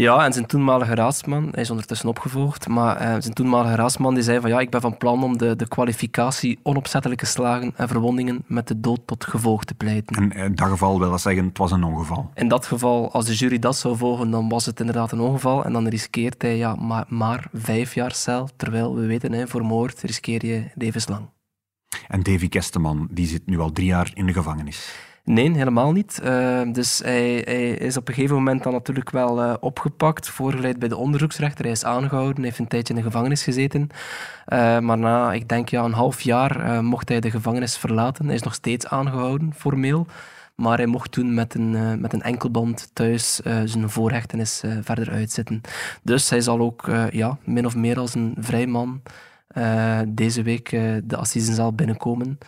Ja, 0.00 0.24
en 0.24 0.32
zijn 0.32 0.46
toenmalige 0.46 0.94
raadsman, 0.94 1.48
hij 1.50 1.62
is 1.62 1.70
ondertussen 1.70 2.08
opgevolgd, 2.08 2.68
maar 2.68 3.00
uh, 3.02 3.06
zijn 3.18 3.34
toenmalige 3.34 3.74
raadsman 3.74 4.14
die 4.14 4.22
zei 4.22 4.40
van 4.40 4.50
ja, 4.50 4.60
ik 4.60 4.70
ben 4.70 4.80
van 4.80 4.96
plan 4.96 5.22
om 5.22 5.38
de, 5.38 5.56
de 5.56 5.68
kwalificatie 5.68 6.58
onopzettelijke 6.62 7.26
slagen 7.26 7.72
en 7.76 7.88
verwondingen 7.88 8.44
met 8.46 8.68
de 8.68 8.80
dood 8.80 9.00
tot 9.06 9.24
gevolg 9.24 9.64
te 9.64 9.74
pleiten. 9.74 10.16
En 10.16 10.44
in 10.44 10.54
dat 10.54 10.68
geval 10.68 10.98
wil 10.98 11.10
dat 11.10 11.20
zeggen, 11.20 11.44
het 11.44 11.58
was 11.58 11.70
een 11.70 11.84
ongeval? 11.84 12.30
In 12.34 12.48
dat 12.48 12.66
geval, 12.66 13.12
als 13.12 13.26
de 13.26 13.34
jury 13.34 13.58
dat 13.58 13.76
zou 13.76 13.96
volgen, 13.96 14.30
dan 14.30 14.48
was 14.48 14.66
het 14.66 14.80
inderdaad 14.80 15.12
een 15.12 15.20
ongeval 15.20 15.64
en 15.64 15.72
dan 15.72 15.88
riskeert 15.88 16.42
hij 16.42 16.56
ja, 16.56 16.74
maar, 16.74 17.04
maar 17.08 17.48
vijf 17.52 17.94
jaar 17.94 18.12
cel, 18.14 18.48
terwijl 18.56 18.94
we 18.94 19.06
weten, 19.06 19.32
hè, 19.32 19.48
voor 19.48 19.64
moord 19.64 20.02
riskeer 20.02 20.46
je 20.46 20.64
levenslang. 20.74 21.28
En 22.08 22.22
Davy 22.22 22.48
Kesteman, 22.48 23.08
die 23.10 23.26
zit 23.26 23.46
nu 23.46 23.58
al 23.58 23.72
drie 23.72 23.86
jaar 23.86 24.10
in 24.14 24.26
de 24.26 24.32
gevangenis. 24.32 25.09
Nee, 25.24 25.50
helemaal 25.50 25.92
niet. 25.92 26.20
Uh, 26.24 26.60
dus 26.72 26.98
hij, 26.98 27.42
hij, 27.44 27.70
is 27.70 27.96
op 27.96 28.08
een 28.08 28.14
gegeven 28.14 28.36
moment 28.36 28.62
dan 28.62 28.72
natuurlijk 28.72 29.10
wel 29.10 29.42
uh, 29.42 29.54
opgepakt, 29.60 30.28
voorgeleid 30.28 30.78
bij 30.78 30.88
de 30.88 30.96
onderzoeksrechter. 30.96 31.64
Hij 31.64 31.72
is 31.72 31.84
aangehouden, 31.84 32.44
heeft 32.44 32.58
een 32.58 32.68
tijdje 32.68 32.94
in 32.94 33.00
de 33.00 33.06
gevangenis 33.06 33.42
gezeten. 33.42 33.88
Uh, 34.48 34.78
maar 34.78 34.98
na, 34.98 35.32
ik 35.32 35.48
denk 35.48 35.68
ja, 35.68 35.84
een 35.84 35.92
half 35.92 36.20
jaar 36.20 36.84
mocht 36.84 37.08
hij 37.08 37.20
de 37.20 37.30
gevangenis 37.30 37.76
verlaten. 37.76 38.26
Hij 38.26 38.34
is 38.34 38.42
nog 38.42 38.54
steeds 38.54 38.86
aangehouden, 38.86 39.54
formeel. 39.54 40.06
Maar 40.54 40.76
hij 40.76 40.86
mocht 40.86 41.12
toen 41.12 41.34
met 41.34 41.54
een, 41.54 42.00
met 42.00 42.12
een 42.12 42.22
enkelband 42.22 42.90
thuis 42.92 43.34
zijn 43.64 43.90
voorhechtenis 43.90 44.62
verder 44.80 45.10
uitzitten. 45.10 45.60
Dus 46.02 46.30
hij 46.30 46.40
zal 46.40 46.58
ook 46.58 46.90
ja, 47.10 47.38
min 47.44 47.66
of 47.66 47.76
meer 47.76 47.98
als 47.98 48.14
een 48.14 48.34
vrij 48.38 48.66
man 48.66 49.02
deze 50.08 50.42
week 50.42 50.70
de 51.04 51.16
assisenzaal 51.16 51.72
binnenkomen. 51.72 52.38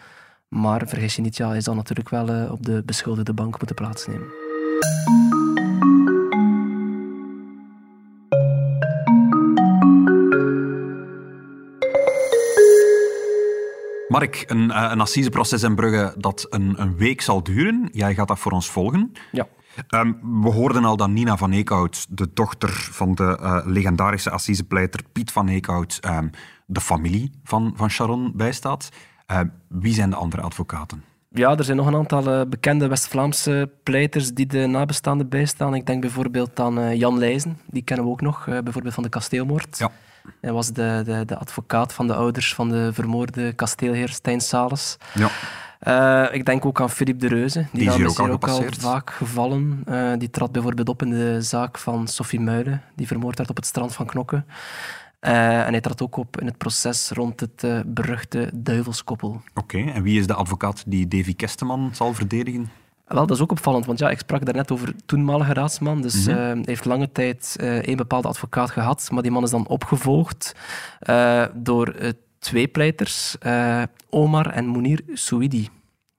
Maar 0.52 0.82
vergis 0.86 1.16
je 1.16 1.22
niet, 1.22 1.36
ja, 1.36 1.48
hij 1.48 1.60
zal 1.60 1.74
natuurlijk 1.74 2.08
wel 2.08 2.28
uh, 2.28 2.52
op 2.52 2.66
de 2.66 2.82
beschuldigde 2.86 3.32
bank 3.32 3.58
moeten 3.58 3.76
plaatsnemen. 3.76 4.26
Mark, 14.08 14.44
een, 14.46 14.68
uh, 14.68 14.88
een 14.90 15.00
assiseproces 15.00 15.62
in 15.62 15.74
Brugge 15.74 16.14
dat 16.18 16.46
een, 16.50 16.80
een, 16.80 16.96
week 16.96 17.20
zal 17.20 17.42
duren. 17.42 17.88
Jij 17.92 18.14
gaat 18.14 18.28
dat 18.28 18.38
voor 18.38 18.52
ons 18.52 18.70
volgen. 18.70 19.12
Ja. 19.30 19.48
Um, 19.88 20.42
we 20.42 20.50
hoorden 20.50 20.84
al 20.84 20.96
dat 20.96 21.08
Nina 21.08 21.36
van 21.36 21.52
Eekhout, 21.52 22.06
de 22.08 22.30
dochter 22.34 22.70
van 22.70 23.14
de 23.14 23.38
uh, 23.40 23.60
legendarische 23.64 24.30
assisepleiter 24.30 25.00
Piet 25.12 25.32
van 25.32 25.48
Eekhout, 25.48 25.98
um, 26.08 26.30
de 26.66 26.80
familie 26.80 27.32
van, 27.44 27.72
van 27.76 27.90
Sharon 27.90 28.32
bijstaat. 28.34 28.88
Uh, 29.32 29.40
wie 29.68 29.94
zijn 29.94 30.10
de 30.10 30.16
andere 30.16 30.42
advocaten? 30.42 31.04
Ja, 31.28 31.56
er 31.56 31.64
zijn 31.64 31.76
nog 31.76 31.86
een 31.86 31.96
aantal 31.96 32.40
uh, 32.40 32.46
bekende 32.48 32.86
West-Vlaamse 32.86 33.70
pleiters 33.82 34.32
die 34.32 34.46
de 34.46 34.66
nabestaanden 34.66 35.28
bijstaan. 35.28 35.74
Ik 35.74 35.86
denk 35.86 36.00
bijvoorbeeld 36.00 36.60
aan 36.60 36.78
uh, 36.78 36.94
Jan 36.94 37.18
Leijzen, 37.18 37.58
die 37.66 37.82
kennen 37.82 38.06
we 38.06 38.10
ook 38.10 38.20
nog, 38.20 38.44
bijvoorbeeld 38.44 38.94
van 38.94 39.02
de 39.02 39.08
kasteelmoord. 39.08 39.78
Ja. 39.78 39.90
Hij 40.40 40.52
was 40.52 40.72
de, 40.72 41.02
de, 41.04 41.24
de, 41.24 41.36
advocaat 41.36 41.92
van 41.92 42.06
de 42.06 42.14
ouders 42.14 42.54
van 42.54 42.68
de 42.68 42.92
vermoorde 42.92 43.52
kasteelheer 43.52 44.08
Stijn 44.08 44.40
Sales. 44.40 44.96
Ja. 45.14 46.30
ik 46.30 46.44
denk 46.44 46.64
ook 46.64 46.80
aan 46.80 46.90
Philippe 46.90 47.28
de 47.28 47.34
Reuze. 47.34 47.58
Die, 47.58 47.80
die 47.80 47.88
is 47.88 47.96
hier 47.96 48.08
ook, 48.08 48.18
al, 48.18 48.30
ook 48.30 48.48
al 48.48 48.64
vaak 48.78 49.10
gevallen. 49.10 49.84
die 50.18 50.30
trad 50.30 50.52
bijvoorbeeld 50.52 50.88
op 50.88 51.02
in 51.02 51.10
de 51.10 51.42
zaak 51.42 51.78
van 51.78 52.08
Sophie 52.08 52.40
Muilen, 52.40 52.82
die 52.94 53.06
vermoord 53.06 53.38
werd 53.38 53.50
op 53.50 53.56
het 53.56 53.66
strand 53.66 53.94
van 53.94 54.06
Knokke. 54.06 54.44
Uh, 55.26 55.66
en 55.66 55.72
hij 55.72 55.80
trad 55.80 56.02
ook 56.02 56.16
op 56.16 56.40
in 56.40 56.46
het 56.46 56.58
proces 56.58 57.10
rond 57.10 57.40
het 57.40 57.62
uh, 57.64 57.80
beruchte 57.86 58.50
duivelskoppel. 58.54 59.28
Oké, 59.28 59.76
okay, 59.76 59.92
en 59.92 60.02
wie 60.02 60.18
is 60.18 60.26
de 60.26 60.34
advocaat 60.34 60.82
die 60.86 61.08
Davy 61.08 61.36
Kesteman 61.36 61.90
zal 61.94 62.14
verdedigen? 62.14 62.70
Wel, 63.06 63.26
dat 63.26 63.36
is 63.36 63.42
ook 63.42 63.50
opvallend, 63.50 63.86
want 63.86 63.98
ja, 63.98 64.10
ik 64.10 64.18
sprak 64.18 64.44
daarnet 64.44 64.70
over 64.70 64.94
toenmalige 65.06 65.52
raadsman. 65.52 66.02
Dus 66.02 66.26
mm 66.26 66.32
-hmm. 66.32 66.42
uh, 66.42 66.46
hij 66.46 66.62
heeft 66.64 66.84
lange 66.84 67.12
tijd 67.12 67.56
één 67.58 67.96
bepaalde 67.96 68.28
advocaat 68.28 68.70
gehad, 68.70 69.08
maar 69.12 69.22
die 69.22 69.32
man 69.32 69.42
is 69.42 69.50
dan 69.50 69.66
opgevolgd 69.66 70.54
door 71.54 71.94
twee 72.38 72.68
pleiters, 72.68 73.36
Omar 74.10 74.46
en 74.50 74.66
Mounir 74.66 75.02
Souidi. 75.12 75.68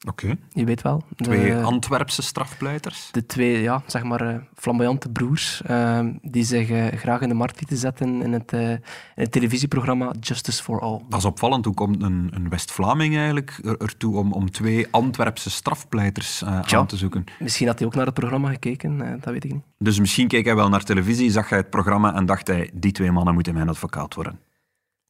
Oké. 0.08 0.36
Je 0.50 0.66
weet 0.66 0.82
wel. 0.82 1.04
De, 1.16 1.24
twee 1.24 1.56
Antwerpse 1.56 2.22
strafpleiters? 2.22 3.10
De 3.12 3.26
twee, 3.26 3.62
ja, 3.62 3.84
zeg 3.86 4.04
maar, 4.04 4.34
uh, 4.34 4.36
flamboyante 4.56 5.10
broers 5.10 5.62
uh, 5.70 6.00
die 6.22 6.44
zich 6.44 6.70
uh, 6.70 6.88
graag 6.88 7.22
in 7.22 7.28
de 7.28 7.34
markt 7.34 7.60
lieten 7.60 7.78
zetten 7.78 8.22
in 8.22 8.34
het, 8.34 8.52
in 8.52 8.82
het 9.16 9.32
televisieprogramma 9.32 10.14
Justice 10.20 10.64
for 10.64 10.80
All. 10.80 11.02
Dat 11.10 11.20
is 11.20 11.26
opvallend. 11.26 11.66
Hoe 11.66 11.74
komt 11.74 12.02
een, 12.02 12.30
een 12.34 12.50
West-Vlaming 12.50 13.16
eigenlijk 13.16 13.60
ertoe 13.80 14.18
om, 14.18 14.34
om 14.34 14.52
twee 14.52 14.88
Antwerpse 14.92 15.50
strafpleiters 15.50 16.44
aan 16.46 16.88
te 16.88 16.98
zoeken? 16.98 17.24
Misschien 17.40 17.68
had 17.68 17.80
hij 17.80 17.88
ook 17.88 17.96
naar 17.96 18.06
het 18.06 18.14
programma 18.14 18.50
gekeken, 18.50 18.98
dat 18.98 19.34
weet 19.34 19.44
ik 19.44 19.54
niet. 19.54 19.64
Dus 19.78 20.00
misschien 20.00 20.28
keek 20.28 20.46
hij 20.46 20.56
wel 20.56 20.70
naar 20.70 20.84
televisie, 20.84 21.32
zag 21.32 21.50
hij 21.50 21.58
het 21.58 21.70
programma 21.70 22.16
en 22.16 22.26
dacht 22.26 22.48
hij, 22.48 22.70
die 22.74 22.92
twee 22.92 23.12
mannen 23.12 23.34
moeten 23.34 23.54
mijn 23.54 23.70
advocaat 23.70 24.14
worden. 24.14 24.40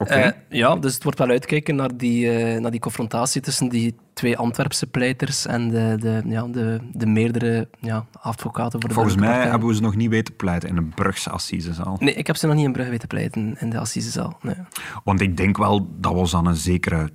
Okay. 0.03 0.25
Uh, 0.25 0.31
ja, 0.49 0.75
dus 0.75 0.93
het 0.93 1.03
wordt 1.03 1.19
wel 1.19 1.27
uitkijken 1.29 1.75
naar 1.75 1.97
die, 1.97 2.53
uh, 2.53 2.59
naar 2.61 2.71
die 2.71 2.79
confrontatie 2.79 3.41
tussen 3.41 3.69
die 3.69 3.95
twee 4.13 4.37
Antwerpse 4.37 4.87
pleiters 4.87 5.45
en 5.45 5.69
de, 5.69 5.95
de, 5.99 6.21
ja, 6.25 6.47
de, 6.47 6.79
de 6.91 7.05
meerdere 7.05 7.67
ja, 7.79 8.05
advocaten. 8.21 8.79
Voor 8.79 8.89
de 8.89 8.95
Volgens 8.95 9.15
mij 9.15 9.47
hebben 9.47 9.67
we 9.67 9.75
ze 9.75 9.81
nog 9.81 9.95
niet 9.95 10.09
weten 10.09 10.35
pleiten 10.35 10.69
in 10.69 10.77
een 10.77 10.89
Brugse 10.89 11.29
assisezaal. 11.29 11.97
Nee, 11.99 12.13
ik 12.13 12.27
heb 12.27 12.35
ze 12.35 12.47
nog 12.47 12.55
niet 12.55 12.65
in 12.65 12.71
Brugge 12.71 12.91
weten 12.91 13.07
pleiten 13.07 13.55
in 13.59 13.69
de 13.69 13.77
assisezaal. 13.77 14.37
Nee. 14.41 14.55
Want 15.03 15.21
ik 15.21 15.37
denk 15.37 15.57
wel 15.57 15.87
dat 15.99 16.11
we 16.11 16.17
ons 16.17 16.35
aan 16.35 16.45
een 16.45 16.55
zekere 16.55 17.09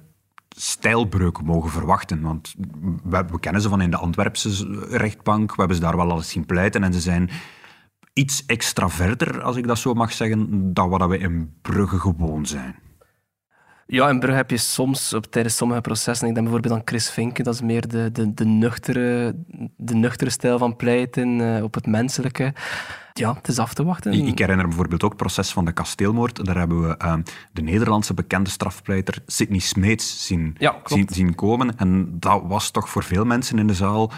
stijlbreuk 0.48 1.42
mogen 1.42 1.70
verwachten. 1.70 2.20
Want 2.20 2.54
we, 3.04 3.24
we 3.30 3.40
kennen 3.40 3.62
ze 3.62 3.68
van 3.68 3.80
in 3.80 3.90
de 3.90 3.96
Antwerpse 3.96 4.78
rechtbank, 4.90 5.50
we 5.50 5.56
hebben 5.58 5.76
ze 5.76 5.82
daar 5.82 5.96
wel 5.96 6.10
al 6.10 6.16
eens 6.16 6.30
zien 6.30 6.46
pleiten 6.46 6.84
en 6.84 6.92
ze 6.92 7.00
zijn 7.00 7.30
iets 8.18 8.46
extra 8.46 8.88
verder, 8.88 9.42
als 9.42 9.56
ik 9.56 9.66
dat 9.66 9.78
zo 9.78 9.94
mag 9.94 10.12
zeggen, 10.12 10.74
dan 10.74 10.88
wat 10.88 11.08
we 11.08 11.18
in 11.18 11.54
Brugge 11.62 11.98
gewoon 11.98 12.46
zijn. 12.46 12.74
Ja, 13.86 14.08
in 14.08 14.18
Brugge 14.18 14.36
heb 14.36 14.50
je 14.50 14.56
soms 14.56 15.12
op, 15.12 15.26
tijdens 15.26 15.56
sommige 15.56 15.80
processen, 15.80 16.28
ik 16.28 16.34
denk 16.34 16.46
bijvoorbeeld 16.46 16.80
aan 16.80 16.86
Chris 16.86 17.10
Vinken, 17.10 17.44
dat 17.44 17.54
is 17.54 17.60
meer 17.60 17.88
de, 17.88 18.12
de, 18.12 18.34
de, 18.34 18.44
nuchtere, 18.44 19.36
de 19.76 19.94
nuchtere 19.94 20.30
stijl 20.30 20.58
van 20.58 20.76
pleiten, 20.76 21.38
uh, 21.38 21.62
op 21.62 21.74
het 21.74 21.86
menselijke. 21.86 22.54
Ja, 23.12 23.34
het 23.34 23.48
is 23.48 23.58
af 23.58 23.74
te 23.74 23.84
wachten. 23.84 24.12
Ik, 24.12 24.26
ik 24.26 24.38
herinner 24.38 24.64
me 24.64 24.68
bijvoorbeeld 24.68 25.02
ook 25.02 25.10
het 25.10 25.18
proces 25.18 25.52
van 25.52 25.64
de 25.64 25.72
kasteelmoord. 25.72 26.44
Daar 26.44 26.56
hebben 26.56 26.88
we 26.88 26.98
uh, 27.04 27.14
de 27.52 27.62
Nederlandse 27.62 28.14
bekende 28.14 28.50
strafpleiter 28.50 29.22
Sidney 29.26 29.58
Smeets 29.58 30.26
zien, 30.26 30.56
ja, 30.58 30.76
zien, 30.84 31.08
zien, 31.12 31.34
komen. 31.34 31.76
En 31.76 32.16
dat 32.18 32.42
was 32.46 32.70
toch 32.70 32.88
voor 32.88 33.04
veel 33.04 33.24
mensen 33.24 33.58
in 33.58 33.66
de 33.66 33.74
zaal... 33.74 34.12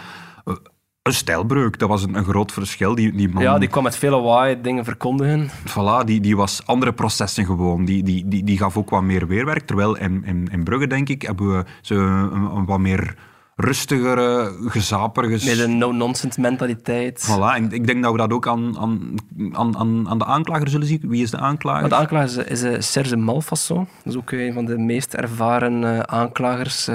Uh, 0.45 0.55
een 1.01 1.13
stijlbreuk, 1.13 1.79
dat 1.79 1.89
was 1.89 2.03
een, 2.03 2.15
een 2.15 2.23
groot 2.23 2.51
verschil. 2.51 2.95
Die, 2.95 3.11
die 3.11 3.29
man, 3.29 3.43
ja, 3.43 3.57
die 3.57 3.69
kwam 3.69 3.83
met 3.83 3.95
veel 3.95 4.11
lawaai 4.11 4.61
dingen 4.61 4.83
verkondigen. 4.83 5.49
Voilà, 5.49 6.05
die, 6.05 6.19
die 6.19 6.35
was 6.35 6.61
andere 6.65 6.93
processen 6.93 7.45
gewoon. 7.45 7.85
Die, 7.85 8.03
die, 8.03 8.27
die, 8.27 8.43
die 8.43 8.57
gaf 8.57 8.77
ook 8.77 8.89
wat 8.89 9.01
meer 9.01 9.27
weerwerk. 9.27 9.65
Terwijl 9.65 9.97
in, 9.97 10.23
in, 10.25 10.47
in 10.51 10.63
Brugge, 10.63 10.87
denk 10.87 11.09
ik, 11.09 11.21
hebben 11.21 11.57
we 11.57 11.65
ze 11.81 11.95
een, 11.95 12.33
een 12.33 12.65
wat 12.65 12.79
meer 12.79 13.15
rustigere, 13.61 14.53
gezaperige... 14.65 15.45
Met 15.45 15.59
een 15.59 15.77
no-nonsense 15.77 16.41
mentaliteit. 16.41 17.27
Voilà, 17.29 17.55
en 17.55 17.71
ik 17.71 17.87
denk 17.87 18.03
dat 18.03 18.11
we 18.11 18.17
dat 18.17 18.31
ook 18.31 18.47
aan, 18.47 18.77
aan, 18.77 19.77
aan, 19.77 20.09
aan 20.09 20.17
de 20.17 20.25
aanklager 20.25 20.69
zullen 20.69 20.87
zien. 20.87 21.01
Wie 21.03 21.23
is 21.23 21.31
de 21.31 21.37
aanklager? 21.37 21.89
De 21.89 21.95
aanklager 21.95 22.51
is, 22.51 22.61
is 22.61 22.91
Serge 22.91 23.15
Malfason. 23.15 23.87
Dat 24.03 24.13
is 24.13 24.19
ook 24.19 24.31
een 24.31 24.53
van 24.53 24.65
de 24.65 24.77
meest 24.77 25.13
ervaren 25.13 25.81
uh, 25.81 25.99
aanklagers 25.99 26.89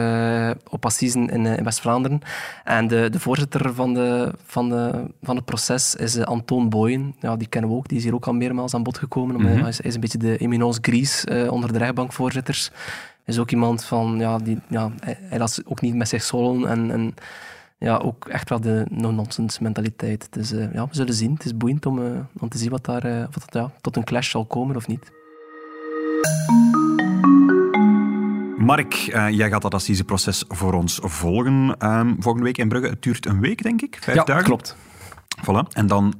op 0.68 0.84
assisen 0.84 1.28
in, 1.28 1.46
in 1.46 1.64
West-Vlaanderen. 1.64 2.20
En 2.64 2.88
de, 2.88 3.10
de 3.10 3.20
voorzitter 3.20 3.74
van, 3.74 3.94
de, 3.94 4.32
van, 4.46 4.68
de, 4.68 5.04
van 5.22 5.36
het 5.36 5.44
proces 5.44 5.94
is 5.94 6.24
Antoon 6.24 6.68
Boyen. 6.68 7.14
Ja, 7.20 7.36
die 7.36 7.48
kennen 7.48 7.70
we 7.70 7.76
ook. 7.76 7.88
Die 7.88 7.98
is 7.98 8.04
hier 8.04 8.14
ook 8.14 8.26
al 8.26 8.32
meermaals 8.32 8.74
aan 8.74 8.82
bod 8.82 8.98
gekomen. 8.98 9.36
Mm 9.36 9.46
-hmm. 9.46 9.60
Hij 9.60 9.68
is, 9.68 9.80
is, 9.80 9.94
een 9.94 10.00
beetje 10.00 10.18
de 10.18 10.36
eminence 10.36 10.78
grise 10.82 11.48
onder 11.50 11.72
de 11.72 11.78
rechtbankvoorzitters 11.78 12.70
is 13.26 13.38
ook 13.38 13.50
iemand 13.50 13.84
van, 13.84 14.18
ja, 14.18 14.38
die, 14.38 14.58
ja, 14.68 14.90
hij, 15.00 15.18
hij 15.20 15.38
laat 15.38 15.62
ook 15.64 15.80
niet 15.80 15.94
met 15.94 16.08
zich 16.08 16.22
zollen 16.22 16.68
en, 16.68 16.90
en 16.90 17.14
ja, 17.78 17.96
ook 17.96 18.28
echt 18.28 18.48
wel 18.48 18.60
de 18.60 18.86
no-nonsense 18.90 19.62
mentaliteit. 19.62 20.28
Dus 20.30 20.52
uh, 20.52 20.72
ja, 20.72 20.86
we 20.88 20.94
zullen 20.94 21.14
zien. 21.14 21.32
Het 21.32 21.44
is 21.44 21.56
boeiend 21.56 21.86
om, 21.86 21.98
uh, 21.98 22.18
om 22.38 22.48
te 22.48 22.58
zien 22.58 22.70
wat 22.70 22.84
daar 22.84 23.06
uh, 23.06 23.24
wat, 23.30 23.44
ja, 23.48 23.70
tot 23.80 23.96
een 23.96 24.04
clash 24.04 24.30
zal 24.30 24.44
komen 24.44 24.76
of 24.76 24.86
niet. 24.86 25.12
Mark, 28.56 28.92
jij 29.30 29.48
gaat 29.50 29.62
dat 29.62 29.74
assiseproces 29.74 30.44
voor 30.48 30.72
ons 30.72 30.98
volgen 31.02 31.76
um, 31.78 32.16
volgende 32.18 32.46
week 32.46 32.58
in 32.58 32.68
Brugge. 32.68 32.88
Het 32.88 33.02
duurt 33.02 33.26
een 33.26 33.40
week, 33.40 33.62
denk 33.62 33.82
ik? 33.82 33.98
Vijf 34.00 34.16
ja, 34.16 34.24
dagen? 34.24 34.44
klopt. 34.44 34.76
Voilà. 35.40 35.72
En 35.72 35.86
dan 35.86 36.14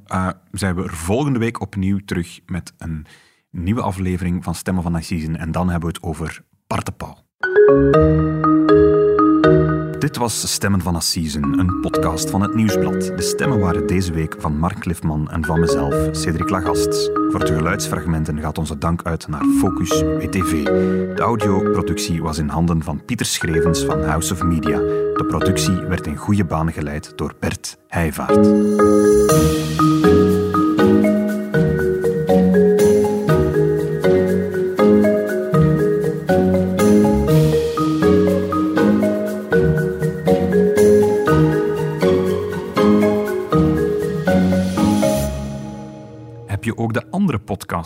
zijn 0.52 0.74
we 0.74 0.82
er 0.82 0.94
volgende 0.94 1.38
week 1.38 1.60
opnieuw 1.60 1.98
terug 2.04 2.40
met 2.46 2.72
een 2.78 3.06
nieuwe 3.50 3.82
aflevering 3.82 4.44
van 4.44 4.54
Stemmen 4.54 4.82
van 4.82 4.94
Assisen. 4.94 5.36
En 5.36 5.52
dan 5.52 5.68
hebben 5.68 5.88
we 5.88 5.94
het 5.94 6.04
over 6.04 6.42
Bart 6.66 6.87
de 6.87 6.92
Pauw. 6.92 7.24
Dit 9.98 10.16
was 10.16 10.52
Stemmen 10.52 10.81
van 10.81 10.96
Assisen, 10.96 11.59
een 11.59 11.81
podcast 11.81 12.31
van 12.31 12.42
het 12.42 12.55
Nieuwsblad. 12.55 13.00
De 13.16 13.22
stemmen 13.22 13.59
waren 13.59 13.87
deze 13.87 14.12
week 14.12 14.35
van 14.38 14.59
Mark 14.59 14.79
Cliffman 14.79 15.31
en 15.31 15.44
van 15.44 15.61
mezelf, 15.61 15.94
Cedric 16.11 16.50
Lagast. 16.50 17.11
Voor 17.31 17.44
de 17.44 17.55
geluidsfragmenten 17.55 18.40
gaat 18.40 18.59
onze 18.59 18.79
dank 18.79 19.02
uit 19.02 19.29
naar 19.29 19.44
Focus 19.59 20.02
WTV. 20.02 20.64
De 21.14 21.22
audioproductie 21.22 22.22
was 22.22 22.38
in 22.38 22.48
handen 22.48 22.83
van 22.83 23.05
Pieter 23.05 23.26
Schrevens 23.26 23.85
van 23.85 24.02
House 24.02 24.33
of 24.33 24.42
Media. 24.42 24.79
De 24.79 25.24
productie 25.29 25.76
werd 25.76 26.07
in 26.07 26.16
goede 26.16 26.44
banen 26.44 26.72
geleid 26.72 27.12
door 27.16 27.35
Bert 27.40 27.79
Heijvaart. 27.88 28.46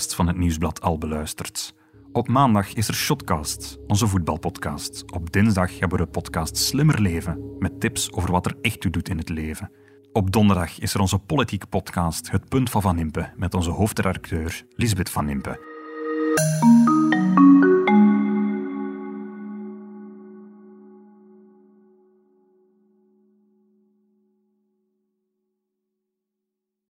Van 0.06 0.26
het 0.26 0.36
Nieuwsblad 0.36 0.80
al 0.80 0.98
beluisterd. 0.98 1.74
Op 2.12 2.28
maandag 2.28 2.72
is 2.74 2.88
er 2.88 2.94
Shotcast, 2.94 3.78
onze 3.86 4.06
voetbalpodcast. 4.06 5.12
Op 5.12 5.32
dinsdag 5.32 5.78
hebben 5.78 5.98
we 5.98 6.04
de 6.04 6.10
podcast 6.10 6.56
Slimmer 6.56 7.00
Leven, 7.00 7.56
met 7.58 7.80
tips 7.80 8.12
over 8.12 8.30
wat 8.30 8.46
er 8.46 8.56
echt 8.60 8.80
toe 8.80 8.90
doet 8.90 9.08
in 9.08 9.18
het 9.18 9.28
leven. 9.28 9.70
Op 10.12 10.32
donderdag 10.32 10.78
is 10.78 10.94
er 10.94 11.00
onze 11.00 11.18
politiek 11.18 11.68
podcast 11.68 12.30
Het 12.30 12.48
Punt 12.48 12.70
van 12.70 12.82
Van 12.82 12.98
Impe, 12.98 13.32
met 13.36 13.54
onze 13.54 13.70
hoofdredacteur 13.70 14.64
Lisbeth 14.76 15.10
Van 15.10 15.28
Impe. 15.28 15.58